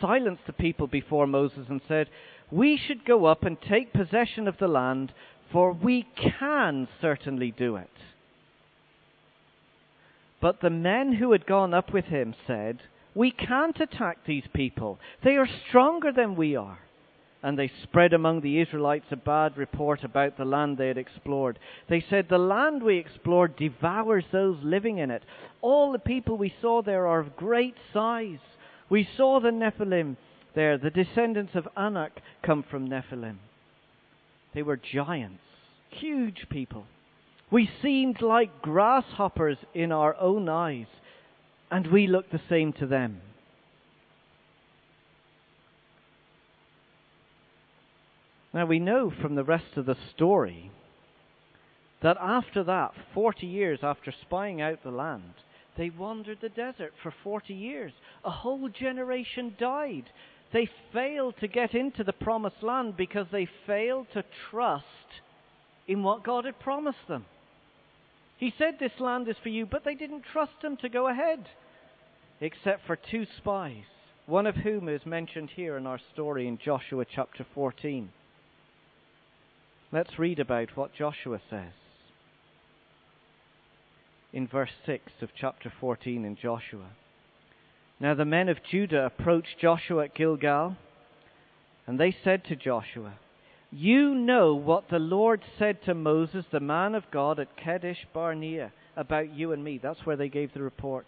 silenced 0.00 0.46
the 0.46 0.52
people 0.52 0.86
before 0.86 1.26
Moses 1.26 1.66
and 1.68 1.80
said, 1.88 2.08
We 2.50 2.76
should 2.76 3.04
go 3.04 3.24
up 3.24 3.42
and 3.42 3.60
take 3.60 3.92
possession 3.92 4.46
of 4.46 4.58
the 4.58 4.68
land, 4.68 5.12
for 5.50 5.72
we 5.72 6.06
can 6.16 6.86
certainly 7.00 7.50
do 7.50 7.76
it. 7.76 7.90
But 10.44 10.60
the 10.60 10.68
men 10.68 11.14
who 11.14 11.32
had 11.32 11.46
gone 11.46 11.72
up 11.72 11.90
with 11.90 12.04
him 12.04 12.34
said, 12.46 12.80
We 13.14 13.30
can't 13.30 13.80
attack 13.80 14.26
these 14.26 14.44
people. 14.52 14.98
They 15.22 15.38
are 15.38 15.48
stronger 15.70 16.12
than 16.12 16.36
we 16.36 16.54
are 16.54 16.80
and 17.42 17.58
they 17.58 17.70
spread 17.82 18.12
among 18.12 18.42
the 18.42 18.60
Israelites 18.60 19.06
a 19.10 19.16
bad 19.16 19.56
report 19.56 20.04
about 20.04 20.36
the 20.36 20.44
land 20.44 20.76
they 20.76 20.88
had 20.88 20.98
explored. 20.98 21.58
They 21.88 22.04
said, 22.10 22.26
The 22.28 22.36
land 22.36 22.82
we 22.82 22.98
explored 22.98 23.56
devours 23.56 24.24
those 24.32 24.58
living 24.62 24.98
in 24.98 25.10
it. 25.10 25.22
All 25.62 25.92
the 25.92 25.98
people 25.98 26.36
we 26.36 26.52
saw 26.60 26.82
there 26.82 27.06
are 27.06 27.20
of 27.20 27.36
great 27.36 27.76
size. 27.94 28.40
We 28.90 29.08
saw 29.16 29.40
the 29.40 29.48
Nephilim 29.48 30.18
there. 30.54 30.76
The 30.76 30.90
descendants 30.90 31.54
of 31.54 31.68
Anak 31.74 32.20
come 32.42 32.64
from 32.70 32.86
Nephilim. 32.86 33.36
They 34.54 34.62
were 34.62 34.76
giants, 34.76 35.40
huge 35.88 36.48
people. 36.50 36.84
We 37.50 37.70
seemed 37.82 38.20
like 38.20 38.62
grasshoppers 38.62 39.58
in 39.74 39.92
our 39.92 40.16
own 40.16 40.48
eyes, 40.48 40.86
and 41.70 41.86
we 41.86 42.06
looked 42.06 42.32
the 42.32 42.40
same 42.48 42.72
to 42.74 42.86
them. 42.86 43.20
Now 48.52 48.66
we 48.66 48.78
know 48.78 49.10
from 49.10 49.34
the 49.34 49.44
rest 49.44 49.76
of 49.76 49.86
the 49.86 49.96
story 50.14 50.70
that 52.02 52.16
after 52.20 52.62
that, 52.64 52.92
40 53.12 53.46
years 53.46 53.80
after 53.82 54.12
spying 54.12 54.60
out 54.60 54.82
the 54.84 54.90
land, 54.90 55.34
they 55.76 55.90
wandered 55.90 56.38
the 56.40 56.48
desert 56.48 56.92
for 57.02 57.12
40 57.24 57.52
years. 57.52 57.92
A 58.24 58.30
whole 58.30 58.68
generation 58.68 59.56
died. 59.58 60.04
They 60.52 60.68
failed 60.92 61.34
to 61.40 61.48
get 61.48 61.74
into 61.74 62.04
the 62.04 62.12
promised 62.12 62.62
land 62.62 62.96
because 62.96 63.26
they 63.32 63.48
failed 63.66 64.06
to 64.12 64.24
trust 64.50 64.84
in 65.88 66.02
what 66.02 66.22
God 66.22 66.44
had 66.44 66.60
promised 66.60 67.08
them. 67.08 67.24
He 68.44 68.52
said, 68.58 68.74
This 68.78 69.00
land 69.00 69.26
is 69.26 69.36
for 69.42 69.48
you, 69.48 69.64
but 69.64 69.84
they 69.84 69.94
didn't 69.94 70.24
trust 70.30 70.62
him 70.62 70.76
to 70.82 70.90
go 70.90 71.08
ahead, 71.08 71.48
except 72.42 72.86
for 72.86 72.94
two 72.94 73.24
spies, 73.38 73.86
one 74.26 74.46
of 74.46 74.56
whom 74.56 74.86
is 74.86 75.06
mentioned 75.06 75.48
here 75.56 75.78
in 75.78 75.86
our 75.86 75.98
story 76.12 76.46
in 76.46 76.58
Joshua 76.62 77.06
chapter 77.06 77.46
14. 77.54 78.10
Let's 79.90 80.18
read 80.18 80.38
about 80.40 80.76
what 80.76 80.92
Joshua 80.92 81.40
says. 81.48 81.72
In 84.34 84.46
verse 84.46 84.72
6 84.84 85.10
of 85.22 85.30
chapter 85.34 85.72
14 85.80 86.26
in 86.26 86.36
Joshua. 86.36 86.90
Now 87.98 88.12
the 88.12 88.26
men 88.26 88.50
of 88.50 88.62
Judah 88.70 89.06
approached 89.06 89.58
Joshua 89.58 90.04
at 90.04 90.14
Gilgal, 90.14 90.76
and 91.86 91.98
they 91.98 92.14
said 92.22 92.44
to 92.44 92.56
Joshua, 92.56 93.14
You 93.76 94.14
know 94.14 94.54
what 94.54 94.88
the 94.88 95.00
Lord 95.00 95.42
said 95.58 95.82
to 95.84 95.94
Moses, 95.94 96.44
the 96.52 96.60
man 96.60 96.94
of 96.94 97.10
God, 97.10 97.40
at 97.40 97.56
Kadesh 97.56 98.06
Barnea, 98.14 98.72
about 98.96 99.34
you 99.34 99.50
and 99.50 99.64
me. 99.64 99.80
That's 99.82 100.06
where 100.06 100.16
they 100.16 100.28
gave 100.28 100.54
the 100.54 100.62
report. 100.62 101.06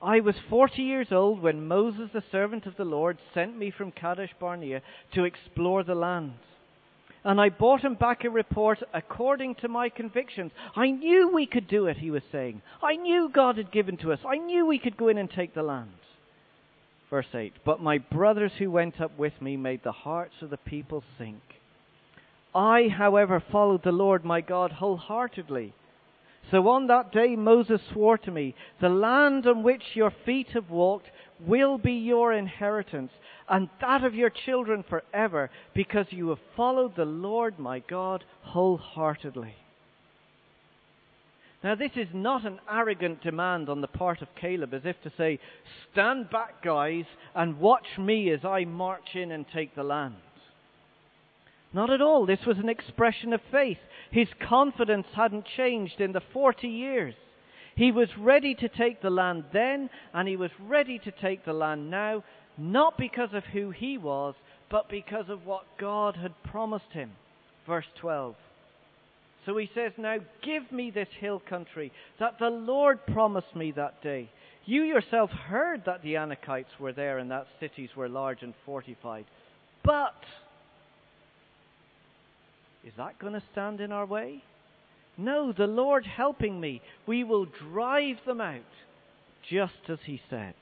I 0.00 0.20
was 0.20 0.36
forty 0.48 0.82
years 0.82 1.08
old 1.10 1.42
when 1.42 1.66
Moses, 1.66 2.10
the 2.12 2.22
servant 2.30 2.66
of 2.66 2.76
the 2.76 2.84
Lord, 2.84 3.18
sent 3.34 3.58
me 3.58 3.72
from 3.76 3.90
Kadesh 3.90 4.30
Barnea 4.38 4.82
to 5.14 5.24
explore 5.24 5.82
the 5.82 5.96
land 5.96 6.34
and 7.24 7.40
I 7.40 7.50
brought 7.50 7.82
him 7.82 7.94
back 7.94 8.24
a 8.24 8.30
report 8.30 8.78
according 8.94 9.56
to 9.56 9.68
my 9.68 9.88
convictions. 9.88 10.52
I 10.74 10.90
knew 10.90 11.30
we 11.32 11.46
could 11.46 11.68
do 11.68 11.86
it, 11.86 11.98
he 11.98 12.10
was 12.10 12.22
saying. 12.32 12.62
I 12.82 12.96
knew 12.96 13.30
God 13.32 13.58
had 13.58 13.72
given 13.72 13.96
to 13.98 14.12
us. 14.12 14.20
I 14.26 14.38
knew 14.38 14.66
we 14.66 14.78
could 14.78 14.96
go 14.96 15.08
in 15.08 15.18
and 15.18 15.30
take 15.30 15.54
the 15.54 15.62
land. 15.62 15.90
Verse 17.10 17.26
8 17.34 17.52
But 17.64 17.82
my 17.82 17.98
brothers 17.98 18.52
who 18.58 18.70
went 18.70 19.00
up 19.00 19.18
with 19.18 19.34
me 19.40 19.56
made 19.56 19.82
the 19.84 19.92
hearts 19.92 20.34
of 20.40 20.50
the 20.50 20.56
people 20.56 21.04
sink. 21.18 21.42
I, 22.54 22.88
however, 22.88 23.42
followed 23.52 23.82
the 23.84 23.92
Lord 23.92 24.24
my 24.24 24.40
God 24.40 24.72
wholeheartedly. 24.72 25.72
So 26.50 26.68
on 26.68 26.88
that 26.88 27.12
day 27.12 27.36
Moses 27.36 27.80
swore 27.92 28.18
to 28.18 28.30
me, 28.30 28.54
The 28.80 28.88
land 28.88 29.46
on 29.46 29.62
which 29.62 29.82
your 29.94 30.12
feet 30.24 30.48
have 30.54 30.70
walked 30.70 31.06
will 31.46 31.78
be 31.78 31.92
your 31.92 32.32
inheritance, 32.32 33.12
and 33.48 33.68
that 33.80 34.04
of 34.04 34.14
your 34.14 34.30
children 34.30 34.84
forever, 34.88 35.50
because 35.74 36.06
you 36.10 36.28
have 36.30 36.38
followed 36.56 36.96
the 36.96 37.04
Lord 37.04 37.58
my 37.58 37.78
God 37.80 38.24
wholeheartedly. 38.42 39.54
Now, 41.62 41.74
this 41.74 41.92
is 41.94 42.08
not 42.14 42.46
an 42.46 42.58
arrogant 42.70 43.22
demand 43.22 43.68
on 43.68 43.82
the 43.82 43.86
part 43.86 44.22
of 44.22 44.34
Caleb, 44.40 44.72
as 44.72 44.82
if 44.84 44.96
to 45.02 45.12
say, 45.16 45.38
Stand 45.92 46.30
back, 46.30 46.62
guys, 46.62 47.04
and 47.34 47.60
watch 47.60 47.98
me 47.98 48.30
as 48.30 48.44
I 48.44 48.64
march 48.64 49.14
in 49.14 49.30
and 49.30 49.44
take 49.52 49.74
the 49.74 49.82
land. 49.82 50.14
Not 51.72 51.90
at 51.90 52.02
all. 52.02 52.26
This 52.26 52.44
was 52.46 52.58
an 52.58 52.68
expression 52.68 53.32
of 53.32 53.40
faith. 53.52 53.78
His 54.10 54.28
confidence 54.48 55.06
hadn't 55.14 55.46
changed 55.56 56.00
in 56.00 56.12
the 56.12 56.22
40 56.32 56.68
years. 56.68 57.14
He 57.76 57.92
was 57.92 58.08
ready 58.18 58.54
to 58.56 58.68
take 58.68 59.00
the 59.00 59.10
land 59.10 59.44
then, 59.52 59.88
and 60.12 60.28
he 60.28 60.36
was 60.36 60.50
ready 60.60 60.98
to 60.98 61.10
take 61.12 61.44
the 61.44 61.52
land 61.52 61.90
now, 61.90 62.24
not 62.58 62.98
because 62.98 63.32
of 63.32 63.44
who 63.44 63.70
he 63.70 63.96
was, 63.96 64.34
but 64.70 64.88
because 64.88 65.28
of 65.28 65.46
what 65.46 65.64
God 65.78 66.16
had 66.16 66.34
promised 66.44 66.92
him. 66.92 67.12
Verse 67.66 67.86
12. 68.00 68.34
So 69.46 69.56
he 69.56 69.70
says, 69.74 69.92
Now 69.96 70.18
give 70.42 70.70
me 70.70 70.90
this 70.90 71.08
hill 71.18 71.40
country 71.48 71.92
that 72.18 72.38
the 72.38 72.50
Lord 72.50 72.98
promised 73.06 73.54
me 73.56 73.72
that 73.72 74.02
day. 74.02 74.28
You 74.66 74.82
yourself 74.82 75.30
heard 75.30 75.84
that 75.86 76.02
the 76.02 76.14
Anakites 76.14 76.78
were 76.78 76.92
there 76.92 77.18
and 77.18 77.30
that 77.30 77.46
cities 77.58 77.90
were 77.96 78.08
large 78.08 78.42
and 78.42 78.54
fortified. 78.66 79.24
But, 79.82 80.14
is 82.84 82.92
that 82.96 83.18
going 83.18 83.34
to 83.34 83.42
stand 83.52 83.80
in 83.80 83.92
our 83.92 84.06
way? 84.06 84.42
No, 85.16 85.52
the 85.52 85.66
Lord 85.66 86.06
helping 86.06 86.60
me, 86.60 86.80
we 87.06 87.24
will 87.24 87.44
drive 87.44 88.16
them 88.26 88.40
out, 88.40 88.60
just 89.48 89.88
as 89.88 89.98
he 90.06 90.20
said. 90.30 90.54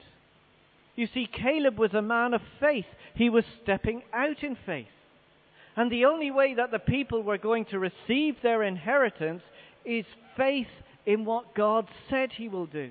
You 0.97 1.07
see, 1.15 1.29
Caleb 1.33 1.79
was 1.79 1.95
a 1.95 2.03
man 2.03 2.35
of 2.35 2.41
faith. 2.59 2.87
He 3.15 3.31
was 3.31 3.45
stepping 3.63 4.03
out 4.13 4.43
in 4.43 4.57
faith. 4.67 4.87
And 5.77 5.93
the 5.93 6.07
only 6.07 6.33
way 6.33 6.55
that 6.55 6.73
the 6.73 6.81
people 6.81 7.23
were 7.23 7.39
going 7.39 7.67
to 7.67 7.79
receive 7.79 8.35
their 8.43 8.65
inheritance 8.65 9.43
is 9.85 10.05
faith 10.37 10.67
in 11.07 11.25
what 11.25 11.55
God 11.55 11.87
said 12.11 12.33
he 12.33 12.49
will 12.49 12.67
do. 12.67 12.91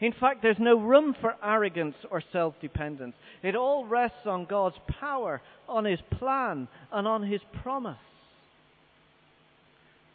In 0.00 0.12
fact, 0.12 0.42
there's 0.42 0.58
no 0.58 0.78
room 0.78 1.16
for 1.18 1.34
arrogance 1.42 1.96
or 2.10 2.22
self 2.30 2.54
dependence. 2.60 3.16
It 3.42 3.56
all 3.56 3.86
rests 3.86 4.26
on 4.26 4.44
God's 4.44 4.76
power, 5.00 5.40
on 5.66 5.86
his 5.86 6.00
plan, 6.18 6.68
and 6.92 7.08
on 7.08 7.22
his 7.22 7.40
promise. 7.62 7.96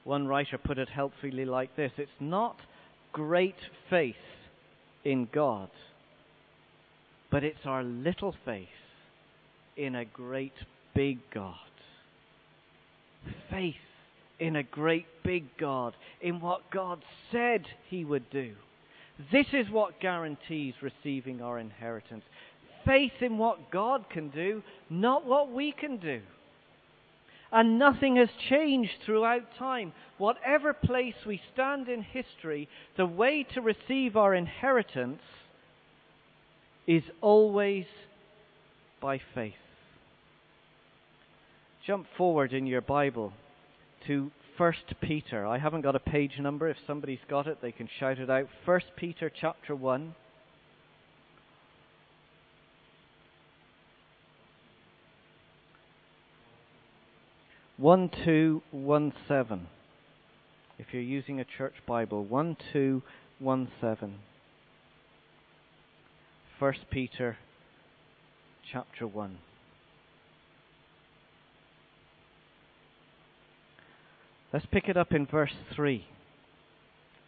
One 0.03 0.27
writer 0.27 0.57
put 0.57 0.77
it 0.77 0.89
helpfully 0.89 1.45
like 1.45 1.75
this 1.75 1.91
It's 1.97 2.11
not 2.19 2.57
great 3.11 3.55
faith 3.89 4.15
in 5.03 5.27
God, 5.33 5.69
but 7.31 7.43
it's 7.43 7.65
our 7.65 7.83
little 7.83 8.35
faith 8.45 8.67
in 9.77 9.95
a 9.95 10.05
great 10.05 10.53
big 10.93 11.19
God. 11.33 11.55
Faith 13.49 13.75
in 14.39 14.55
a 14.57 14.63
great 14.63 15.05
big 15.23 15.45
God, 15.57 15.93
in 16.21 16.41
what 16.41 16.69
God 16.71 17.01
said 17.31 17.65
He 17.89 18.03
would 18.03 18.29
do. 18.29 18.53
This 19.31 19.45
is 19.53 19.69
what 19.69 20.01
guarantees 20.01 20.73
receiving 20.81 21.41
our 21.41 21.59
inheritance. 21.59 22.23
faith 22.85 23.13
in 23.21 23.37
what 23.37 23.71
God 23.71 24.09
can 24.09 24.29
do, 24.29 24.61
not 24.89 25.25
what 25.25 25.51
we 25.51 25.71
can 25.71 25.97
do. 25.97 26.19
And 27.55 27.77
nothing 27.77 28.15
has 28.15 28.29
changed 28.49 28.93
throughout 29.05 29.43
time. 29.59 29.93
Whatever 30.17 30.73
place 30.73 31.13
we 31.25 31.39
stand 31.53 31.87
in 31.87 32.01
history, 32.01 32.67
the 32.97 33.05
way 33.05 33.45
to 33.53 33.61
receive 33.61 34.17
our 34.17 34.33
inheritance 34.33 35.21
is 36.87 37.03
always 37.21 37.85
by 38.99 39.21
faith. 39.35 39.53
Jump 41.85 42.07
forward 42.17 42.53
in 42.53 42.65
your 42.65 42.81
Bible 42.81 43.33
to 44.07 44.31
1 44.57 44.73
Peter. 45.01 45.45
I 45.45 45.59
haven't 45.59 45.81
got 45.81 45.95
a 45.95 45.99
page 45.99 46.39
number. 46.39 46.67
If 46.69 46.77
somebody's 46.87 47.19
got 47.29 47.45
it, 47.45 47.61
they 47.61 47.71
can 47.71 47.87
shout 47.99 48.17
it 48.17 48.29
out. 48.31 48.47
1 48.65 48.81
Peter 48.95 49.29
chapter 49.29 49.75
1. 49.75 50.15
One 57.83 58.09
two 58.23 58.61
one 58.71 59.11
seven. 59.27 59.67
If 60.79 60.93
you're 60.93 61.01
using 61.01 61.41
a 61.41 61.45
church 61.57 61.73
Bible, 61.85 62.23
one 62.23 62.55
two 62.71 63.01
one 63.39 63.67
seven. 63.81 64.19
First 66.61 66.89
Peter 66.89 67.35
chapter 68.71 69.05
one. 69.05 69.39
Let's 74.53 74.65
pick 74.67 74.87
it 74.87 74.95
up 74.95 75.11
in 75.11 75.25
verse 75.25 75.51
3. 75.75 76.07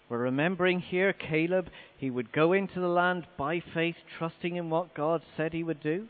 We're 0.07 0.19
remembering 0.19 0.79
here 0.79 1.11
Caleb, 1.11 1.67
he 1.97 2.09
would 2.09 2.31
go 2.31 2.53
into 2.53 2.79
the 2.79 2.87
land 2.87 3.27
by 3.37 3.61
faith, 3.73 3.97
trusting 4.17 4.55
in 4.55 4.69
what 4.69 4.95
God 4.95 5.21
said 5.35 5.51
he 5.51 5.63
would 5.63 5.83
do. 5.83 6.07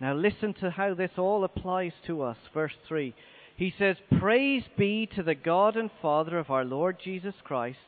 Now 0.00 0.14
listen 0.14 0.54
to 0.54 0.70
how 0.70 0.94
this 0.94 1.12
all 1.16 1.44
applies 1.44 1.92
to 2.06 2.22
us. 2.22 2.36
Verse 2.52 2.74
3. 2.88 3.14
He 3.56 3.72
says, 3.78 3.96
Praise 4.18 4.64
be 4.76 5.08
to 5.14 5.22
the 5.22 5.34
God 5.34 5.76
and 5.76 5.90
Father 6.02 6.38
of 6.38 6.50
our 6.50 6.64
Lord 6.64 6.98
Jesus 7.02 7.34
Christ. 7.44 7.78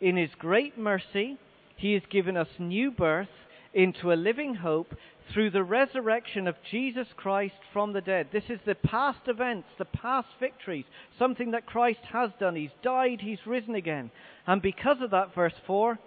In 0.00 0.16
his 0.16 0.30
great 0.38 0.78
mercy, 0.78 1.36
he 1.76 1.94
has 1.94 2.02
given 2.10 2.36
us 2.36 2.48
new 2.58 2.90
birth 2.90 3.28
into 3.74 4.12
a 4.12 4.14
living 4.14 4.54
hope 4.54 4.94
through 5.32 5.50
the 5.50 5.62
resurrection 5.62 6.46
of 6.46 6.54
Jesus 6.70 7.06
Christ 7.16 7.54
from 7.72 7.92
the 7.92 8.00
dead. 8.00 8.28
This 8.32 8.44
is 8.48 8.60
the 8.64 8.74
past 8.74 9.20
events, 9.26 9.68
the 9.76 9.84
past 9.84 10.28
victories, 10.40 10.86
something 11.18 11.50
that 11.50 11.66
Christ 11.66 12.00
has 12.12 12.30
done. 12.40 12.56
He's 12.56 12.70
died, 12.82 13.20
he's 13.20 13.46
risen 13.46 13.74
again. 13.74 14.10
And 14.46 14.62
because 14.62 14.98
of 15.02 15.10
that, 15.10 15.34
verse 15.34 15.54
4, 15.66 15.98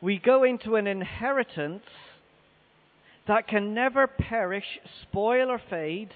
we 0.00 0.18
go 0.18 0.44
into 0.44 0.76
an 0.76 0.86
inheritance 0.86 1.84
that 3.28 3.46
can 3.46 3.74
never 3.74 4.06
perish, 4.06 4.64
spoil, 5.02 5.50
or 5.50 5.60
fade. 5.70 6.10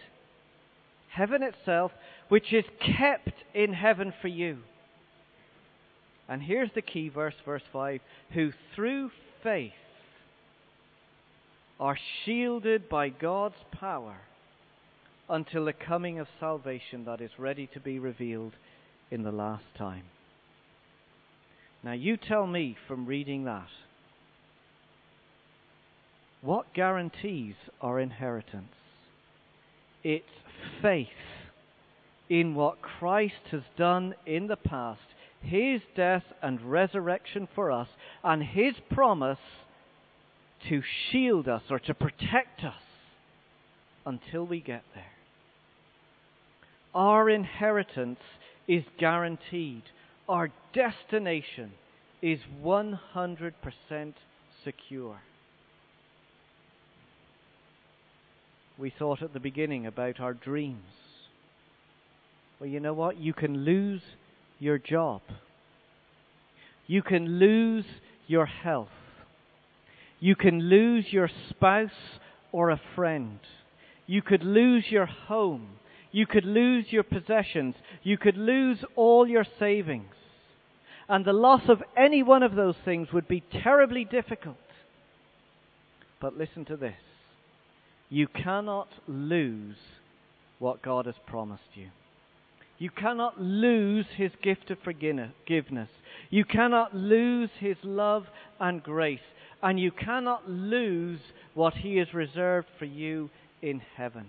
Heaven 1.10 1.42
itself, 1.42 1.92
which 2.28 2.52
is 2.52 2.64
kept 2.80 3.34
in 3.54 3.74
heaven 3.74 4.12
for 4.20 4.28
you. 4.28 4.58
And 6.28 6.42
here's 6.42 6.70
the 6.74 6.82
key 6.82 7.10
verse, 7.10 7.34
verse 7.44 7.62
5 7.72 8.00
who 8.32 8.52
through 8.74 9.10
faith 9.42 9.72
are 11.78 11.98
shielded 12.24 12.88
by 12.88 13.10
God's 13.10 13.56
power 13.72 14.16
until 15.28 15.66
the 15.66 15.72
coming 15.74 16.18
of 16.18 16.28
salvation 16.40 17.04
that 17.04 17.20
is 17.20 17.30
ready 17.38 17.68
to 17.74 17.80
be 17.80 17.98
revealed 17.98 18.52
in 19.10 19.22
the 19.22 19.32
last 19.32 19.64
time. 19.76 20.04
Now, 21.82 21.92
you 21.92 22.16
tell 22.16 22.46
me 22.46 22.76
from 22.86 23.06
reading 23.06 23.44
that 23.44 23.68
what 26.42 26.74
guarantees 26.74 27.54
our 27.80 27.98
inheritance? 28.00 28.74
It's 30.04 30.26
faith 30.82 31.06
in 32.28 32.54
what 32.54 32.82
Christ 32.82 33.34
has 33.50 33.62
done 33.76 34.14
in 34.26 34.48
the 34.48 34.56
past, 34.56 35.00
His 35.40 35.80
death 35.96 36.24
and 36.42 36.60
resurrection 36.60 37.48
for 37.54 37.70
us, 37.70 37.88
and 38.24 38.42
His 38.42 38.74
promise 38.90 39.38
to 40.68 40.82
shield 41.10 41.48
us 41.48 41.62
or 41.70 41.78
to 41.78 41.94
protect 41.94 42.64
us 42.64 42.82
until 44.04 44.44
we 44.44 44.60
get 44.60 44.82
there. 44.94 45.04
Our 46.94 47.30
inheritance 47.30 48.20
is 48.66 48.84
guaranteed. 48.98 49.82
Our 50.28 50.50
destination 50.74 51.72
is 52.20 52.40
100% 52.62 52.92
secure. 54.64 55.20
We 58.78 58.92
thought 58.98 59.22
at 59.22 59.32
the 59.32 59.40
beginning 59.40 59.86
about 59.86 60.20
our 60.20 60.34
dreams. 60.34 60.82
Well, 62.58 62.68
you 62.68 62.80
know 62.80 62.94
what? 62.94 63.18
You 63.18 63.32
can 63.32 63.64
lose 63.64 64.02
your 64.58 64.78
job. 64.78 65.20
You 66.86 67.02
can 67.02 67.38
lose 67.38 67.84
your 68.26 68.46
health. 68.46 68.88
You 70.20 70.36
can 70.36 70.60
lose 70.60 71.06
your 71.10 71.28
spouse 71.50 71.90
or 72.52 72.70
a 72.70 72.80
friend. 72.94 73.40
You 74.06 74.22
could 74.22 74.44
lose 74.44 74.84
your 74.90 75.06
home. 75.06 75.70
You 76.12 76.26
could 76.26 76.44
lose 76.44 76.86
your 76.90 77.02
possessions. 77.02 77.74
You 78.02 78.18
could 78.18 78.36
lose 78.36 78.78
all 78.94 79.26
your 79.26 79.46
savings. 79.58 80.14
And 81.08 81.24
the 81.24 81.32
loss 81.32 81.62
of 81.68 81.82
any 81.96 82.22
one 82.22 82.42
of 82.42 82.54
those 82.54 82.76
things 82.84 83.08
would 83.12 83.26
be 83.26 83.42
terribly 83.62 84.04
difficult. 84.04 84.56
But 86.20 86.36
listen 86.36 86.64
to 86.66 86.76
this 86.76 86.94
you 88.12 88.28
cannot 88.28 88.88
lose 89.08 89.76
what 90.58 90.82
God 90.82 91.06
has 91.06 91.14
promised 91.26 91.62
you. 91.74 91.88
You 92.78 92.90
cannot 92.90 93.40
lose 93.40 94.04
His 94.18 94.32
gift 94.42 94.70
of 94.70 94.76
forgiveness. 94.84 95.88
You 96.28 96.44
cannot 96.44 96.94
lose 96.94 97.48
His 97.58 97.78
love 97.82 98.26
and 98.60 98.82
grace 98.82 99.20
and 99.62 99.80
you 99.80 99.90
cannot 99.90 100.46
lose 100.46 101.20
what 101.54 101.72
He 101.72 101.96
has 101.96 102.12
reserved 102.12 102.66
for 102.78 102.84
you 102.84 103.30
in 103.62 103.80
heaven. 103.96 104.26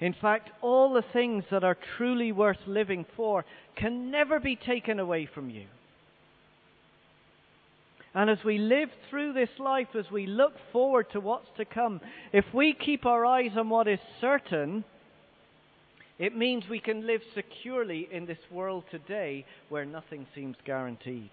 In 0.00 0.12
fact, 0.20 0.50
all 0.60 0.92
the 0.92 1.04
things 1.12 1.44
that 1.52 1.62
are 1.62 1.78
truly 1.96 2.32
worth 2.32 2.66
living 2.66 3.06
for 3.16 3.44
can 3.76 4.10
never 4.10 4.40
be 4.40 4.56
taken 4.56 4.98
away 4.98 5.28
from 5.32 5.50
you. 5.50 5.66
And 8.14 8.30
as 8.30 8.38
we 8.44 8.58
live 8.58 8.90
through 9.10 9.32
this 9.32 9.50
life, 9.58 9.88
as 9.98 10.10
we 10.10 10.26
look 10.26 10.52
forward 10.72 11.10
to 11.12 11.20
what's 11.20 11.48
to 11.56 11.64
come, 11.64 12.00
if 12.32 12.44
we 12.54 12.72
keep 12.72 13.06
our 13.06 13.26
eyes 13.26 13.50
on 13.56 13.68
what 13.68 13.88
is 13.88 13.98
certain, 14.20 14.84
it 16.18 16.36
means 16.36 16.68
we 16.68 16.78
can 16.78 17.06
live 17.06 17.22
securely 17.34 18.08
in 18.12 18.26
this 18.26 18.38
world 18.52 18.84
today 18.90 19.44
where 19.68 19.84
nothing 19.84 20.26
seems 20.32 20.56
guaranteed. 20.64 21.30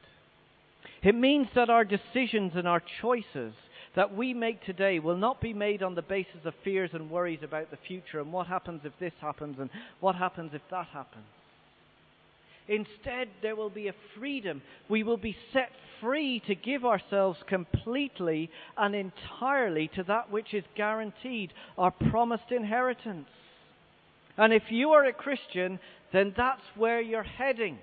It 1.04 1.14
means 1.14 1.48
that 1.54 1.70
our 1.70 1.86
decisions 1.86 2.54
and 2.56 2.68
our 2.68 2.82
choices 3.02 3.54
that 3.96 4.16
we 4.16 4.34
make 4.34 4.64
today 4.64 4.98
will 4.98 5.18
not 5.18 5.40
be 5.40 5.54
made 5.54 5.84
on 5.84 5.94
the 5.94 6.02
basis 6.02 6.46
of 6.46 6.54
fears 6.64 6.92
and 6.94 7.12
worries 7.12 7.44
about 7.44 7.70
the 7.70 7.78
future 7.88 8.20
and 8.20 8.34
what 8.34 8.48
happens 8.48 8.82
if 8.86 8.94
this 9.00 9.14
happens 9.20 9.58
and 9.60 9.70
what 10.00 10.16
happens 10.16 10.52
if 10.54 10.62
that 10.72 10.88
happens. 10.88 11.26
Instead, 12.68 13.30
there 13.42 13.56
will 13.56 13.70
be 13.70 13.88
a 13.88 13.96
freedom. 14.18 14.62
We 14.90 15.04
will 15.04 15.18
be 15.18 15.36
set 15.52 15.72
free 16.00 16.42
to 16.48 16.56
give 16.56 16.86
ourselves 16.86 17.40
completely 17.48 18.50
and 18.78 18.96
entirely 18.96 19.90
to 19.96 20.04
that 20.04 20.32
which 20.32 20.54
is 20.54 20.64
guaranteed, 20.76 21.54
our 21.78 21.92
promised 21.92 22.52
inheritance. 22.52 23.28
And 24.38 24.54
if 24.54 24.64
you 24.70 24.92
are 24.92 25.06
a 25.06 25.14
Christian, 25.14 25.80
then 26.12 26.34
that's 26.36 26.62
where 26.76 27.02
you're 27.02 27.24
heading. 27.24 27.78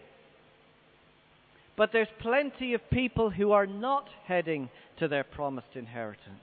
But 1.76 1.92
there's 1.92 2.08
plenty 2.20 2.74
of 2.74 2.90
people 2.90 3.30
who 3.30 3.52
are 3.52 3.66
not 3.66 4.08
heading 4.26 4.68
to 4.98 5.06
their 5.06 5.24
promised 5.24 5.74
inheritance. 5.74 6.42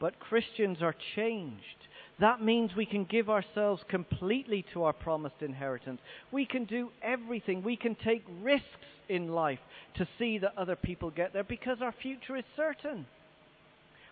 But 0.00 0.18
Christians 0.18 0.78
are 0.82 0.96
changed. 1.14 1.81
That 2.20 2.42
means 2.42 2.76
we 2.76 2.86
can 2.86 3.04
give 3.04 3.30
ourselves 3.30 3.82
completely 3.88 4.64
to 4.72 4.84
our 4.84 4.92
promised 4.92 5.40
inheritance. 5.40 6.00
We 6.30 6.46
can 6.46 6.64
do 6.64 6.90
everything. 7.02 7.62
We 7.62 7.76
can 7.76 7.96
take 7.96 8.24
risks 8.42 8.66
in 9.08 9.28
life 9.28 9.58
to 9.96 10.06
see 10.18 10.38
that 10.38 10.56
other 10.56 10.76
people 10.76 11.10
get 11.10 11.32
there 11.32 11.44
because 11.44 11.78
our 11.80 11.94
future 12.02 12.36
is 12.36 12.44
certain. 12.56 13.06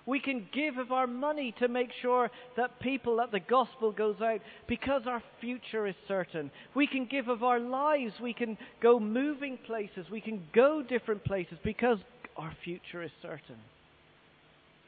We 0.06 0.18
can 0.18 0.48
give 0.52 0.78
of 0.78 0.92
our 0.92 1.06
money 1.06 1.54
to 1.58 1.68
make 1.68 1.90
sure 2.00 2.30
that 2.56 2.80
people, 2.80 3.18
that 3.18 3.32
the 3.32 3.40
gospel 3.40 3.92
goes 3.92 4.20
out 4.20 4.40
because 4.66 5.02
our 5.06 5.22
future 5.40 5.86
is 5.86 5.94
certain. 6.08 6.50
We 6.74 6.86
can 6.86 7.04
give 7.04 7.28
of 7.28 7.44
our 7.44 7.60
lives. 7.60 8.14
We 8.20 8.32
can 8.32 8.56
go 8.82 8.98
moving 8.98 9.58
places. 9.58 10.06
We 10.10 10.20
can 10.20 10.42
go 10.54 10.82
different 10.82 11.24
places 11.24 11.58
because 11.62 11.98
our 12.36 12.52
future 12.64 13.02
is 13.02 13.10
certain. 13.20 13.58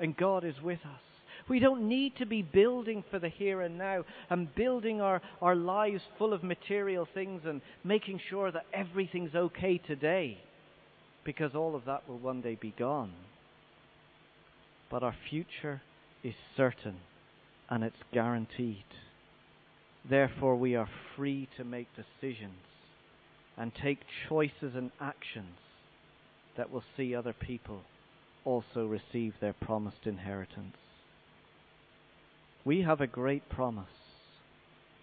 And 0.01 0.17
God 0.17 0.45
is 0.45 0.61
with 0.63 0.81
us. 0.81 1.12
We 1.49 1.59
don't 1.59 1.89
need 1.89 2.17
to 2.17 2.27
be 2.27 2.43
building 2.43 3.05
for 3.11 3.19
the 3.19 3.29
here 3.29 3.61
and 3.63 3.79
now 3.79 4.05
and 4.31 4.55
building 4.55 5.01
our, 5.01 5.21
our 5.41 5.57
lives 5.57 6.03
full 6.19 6.33
of 6.33 6.43
material 6.43 7.07
things 7.13 7.43
and 7.45 7.61
making 7.85 8.21
sure 8.31 8.51
that 8.51 8.67
everything's 8.73 9.35
okay 9.35 9.79
today 9.79 10.39
because 11.25 11.55
all 11.55 11.75
of 11.75 11.85
that 11.87 12.09
will 12.09 12.19
one 12.19 12.41
day 12.41 12.57
be 12.61 12.75
gone. 12.79 13.13
but 14.91 15.03
our 15.03 15.15
future 15.31 15.81
is 16.23 16.35
certain 16.57 16.97
and 17.71 17.83
it's 17.83 17.97
guaranteed. 18.13 18.85
Therefore, 20.09 20.57
we 20.57 20.77
are 20.77 20.89
free 21.17 21.49
to 21.57 21.65
make 21.65 21.89
decisions 21.97 22.61
and 23.57 23.73
take 23.75 24.01
choices 24.29 24.75
and 24.75 24.91
actions 25.01 25.59
that 26.57 26.71
will 26.71 26.85
see 26.97 27.15
other 27.15 27.33
people 27.33 27.81
also 28.45 28.87
receive 28.87 29.35
their 29.41 29.55
promised 29.55 30.05
inheritance. 30.07 30.77
We 32.65 32.83
have 32.83 33.01
a 33.01 33.07
great 33.07 33.49
promise, 33.49 33.85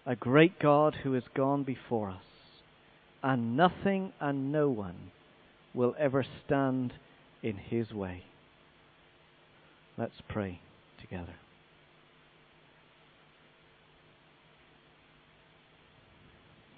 a 0.06 0.16
great 0.16 0.58
God 0.58 0.96
who 1.02 1.12
has 1.12 1.24
gone 1.34 1.62
before 1.62 2.10
us, 2.10 2.22
and 3.22 3.56
nothing 3.56 4.12
and 4.20 4.50
no 4.50 4.70
one 4.70 5.10
will 5.74 5.94
ever 5.98 6.24
stand 6.46 6.92
in 7.42 7.56
his 7.56 7.92
way. 7.92 8.24
Let's 9.98 10.22
pray 10.28 10.60
together. 11.00 11.34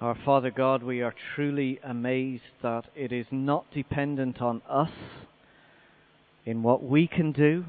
Our 0.00 0.16
Father 0.24 0.50
God, 0.50 0.82
we 0.82 1.00
are 1.00 1.14
truly 1.36 1.78
amazed 1.84 2.42
that 2.60 2.86
it 2.96 3.12
is 3.12 3.26
not 3.30 3.66
dependent 3.72 4.42
on 4.42 4.60
us 4.68 4.90
in 6.44 6.64
what 6.64 6.82
we 6.82 7.06
can 7.06 7.30
do, 7.30 7.64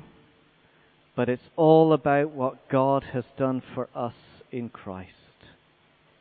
but 1.15 1.29
it's 1.29 1.49
all 1.55 1.93
about 1.93 2.31
what 2.31 2.69
God 2.69 3.03
has 3.13 3.25
done 3.37 3.61
for 3.73 3.87
us 3.95 4.15
in 4.51 4.69
Christ. 4.69 5.09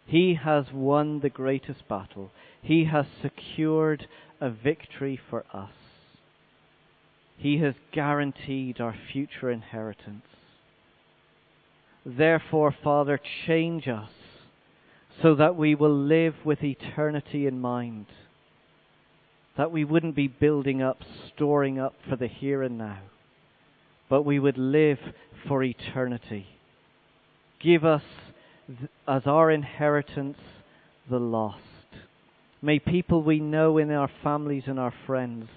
He 0.07 0.35
has 0.35 0.67
won 0.73 1.21
the 1.21 1.31
greatest 1.31 1.89
battle. 1.89 2.31
He 2.61 2.85
has 2.85 3.07
secured 3.23 4.07
a 4.41 4.51
victory 4.51 5.19
for 5.31 5.45
us. 5.53 5.71
He 7.37 7.59
has 7.59 7.75
guaranteed 7.93 8.81
our 8.81 8.95
future 9.13 9.51
inheritance. 9.51 10.25
Therefore, 12.05 12.75
Father, 12.83 13.19
change 13.47 13.89
us 13.89 14.11
so 15.21 15.35
that 15.37 15.57
we 15.57 15.75
will 15.75 15.97
live 15.97 16.35
with 16.45 16.63
eternity 16.63 17.47
in 17.47 17.61
mind. 17.61 18.07
That 19.57 19.71
we 19.71 19.85
wouldn't 19.85 20.17
be 20.17 20.29
building 20.29 20.83
up, 20.83 20.99
storing 21.29 21.79
up 21.79 21.95
for 22.09 22.17
the 22.17 22.27
here 22.27 22.63
and 22.63 22.79
now, 22.79 23.01
but 24.13 24.27
we 24.27 24.39
would 24.39 24.59
live 24.59 24.99
for 25.49 25.63
eternity. 25.63 26.47
Give 27.65 27.83
us 27.83 28.03
as 29.09 29.23
our 29.25 29.51
inheritance 29.51 30.37
the 31.09 31.19
lost. 31.19 31.63
May 32.61 32.79
people 32.79 33.23
we 33.23 33.41
know 33.41 33.79
in 33.79 33.91
our 33.91 34.11
families 34.23 34.65
and 34.67 34.79
our 34.79 34.93
friends 35.07 35.49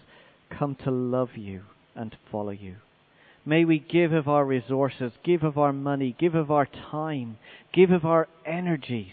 come 0.57 0.77
to 0.85 0.89
love 0.89 1.31
you 1.35 1.63
and 1.97 2.15
follow 2.31 2.51
you. 2.51 2.77
May 3.45 3.65
we 3.65 3.77
give 3.77 4.13
of 4.13 4.29
our 4.29 4.45
resources, 4.45 5.11
give 5.25 5.43
of 5.43 5.57
our 5.57 5.73
money, 5.73 6.15
give 6.17 6.33
of 6.33 6.49
our 6.49 6.69
time, 6.91 7.37
give 7.73 7.91
of 7.91 8.05
our 8.05 8.25
energies 8.45 9.11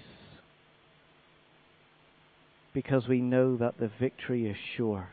because 2.72 3.08
we 3.08 3.20
know 3.20 3.56
that 3.56 3.80
the 3.80 3.90
victory 3.98 4.48
is 4.48 4.56
sure. 4.76 5.08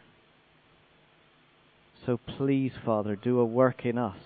So 2.09 2.19
please, 2.37 2.71
Father, 2.83 3.15
do 3.15 3.39
a 3.39 3.45
work 3.45 3.85
in 3.85 3.95
us, 3.99 4.17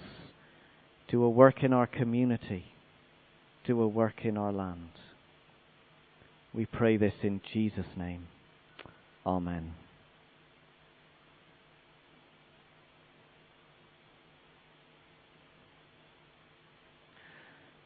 do 1.10 1.22
a 1.22 1.30
work 1.30 1.66
in 1.66 1.74
our 1.74 1.86
community, 1.86 2.64
do 3.68 3.82
a 3.82 3.88
work 3.90 4.24
in 4.24 4.38
our 4.38 4.54
land. 4.54 4.88
We 6.54 6.66
pray 6.66 6.96
this 6.96 7.16
in 7.24 7.42
Jesus' 7.52 7.86
name. 7.98 8.28
Amen. 9.26 9.74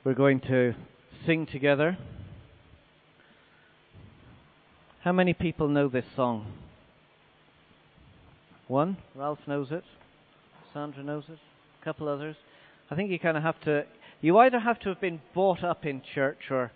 We're 0.04 0.14
going 0.14 0.42
to 0.42 0.76
sing 1.26 1.48
together. 1.48 1.98
How 5.04 5.12
many 5.12 5.34
people 5.34 5.68
know 5.68 5.88
this 5.88 6.06
song? 6.16 6.54
One? 8.68 8.98
Ralph 9.16 9.40
knows 9.48 9.68
it. 9.72 9.84
Sandra 10.74 11.04
knows 11.04 11.24
it. 11.30 11.40
A 11.82 11.86
couple 11.86 12.08
others. 12.10 12.36
I 12.92 12.96
think 12.96 13.12
you 13.12 13.20
kind 13.20 13.38
of 13.38 13.44
have 13.44 13.60
to. 13.62 13.86
You 14.22 14.38
either 14.40 14.60
have 14.60 14.80
to 14.82 14.90
have 14.90 15.00
been 15.00 15.22
brought 15.34 15.64
up 15.64 15.86
in 15.86 16.02
church 16.14 16.52
or 16.52 16.72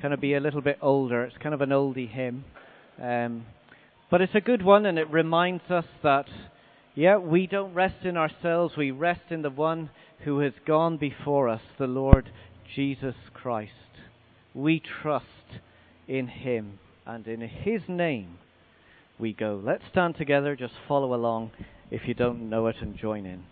kind 0.00 0.14
of 0.14 0.20
be 0.20 0.34
a 0.34 0.40
little 0.40 0.60
bit 0.60 0.78
older. 0.80 1.24
It's 1.24 1.36
kind 1.38 1.54
of 1.54 1.60
an 1.60 1.70
oldie 1.70 2.10
hymn. 2.10 2.44
Um, 3.00 3.46
but 4.10 4.20
it's 4.20 4.34
a 4.34 4.40
good 4.40 4.62
one 4.62 4.86
and 4.86 4.98
it 4.98 5.10
reminds 5.10 5.70
us 5.70 5.84
that, 6.02 6.26
yeah, 6.94 7.18
we 7.18 7.46
don't 7.46 7.74
rest 7.74 8.04
in 8.04 8.16
ourselves. 8.16 8.76
We 8.76 8.90
rest 8.90 9.30
in 9.30 9.42
the 9.42 9.50
one 9.50 9.90
who 10.24 10.40
has 10.40 10.52
gone 10.66 10.96
before 10.96 11.48
us, 11.48 11.62
the 11.78 11.86
Lord 11.86 12.30
Jesus 12.74 13.14
Christ. 13.32 13.72
We 14.54 14.82
trust 15.02 15.26
in 16.08 16.26
him 16.26 16.78
and 17.06 17.26
in 17.26 17.40
His 17.40 17.82
name 17.88 18.38
we 19.20 19.34
go. 19.34 19.60
Let's 19.62 19.82
stand 19.90 20.16
together, 20.16 20.56
just 20.56 20.72
follow 20.88 21.14
along 21.14 21.50
if 21.90 22.02
you 22.06 22.14
don't 22.14 22.48
know 22.48 22.66
it 22.68 22.76
and 22.80 22.96
join 22.96 23.26
in. 23.26 23.44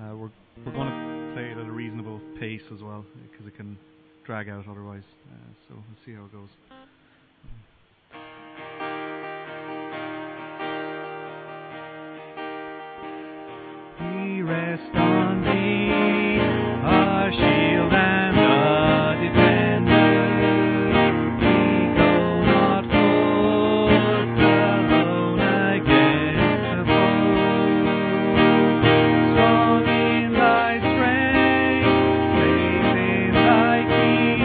Uh, 0.00 0.16
we're, 0.16 0.30
we're 0.66 0.72
going 0.72 0.88
to 0.88 1.30
play 1.34 1.50
it 1.50 1.58
at 1.58 1.66
a 1.66 1.70
reasonable 1.70 2.20
pace 2.38 2.62
as 2.74 2.82
well 2.82 3.04
because 3.30 3.46
it 3.46 3.56
can 3.56 3.78
drag 4.26 4.48
out 4.48 4.66
otherwise. 4.68 5.04
Uh, 5.30 5.36
so 5.68 5.74
we'll 5.74 6.04
see 6.04 6.12
how 6.12 6.24
it 6.24 6.32
goes. 6.32 6.48
We 14.00 14.42
rest 14.42 14.96
on. 14.96 15.23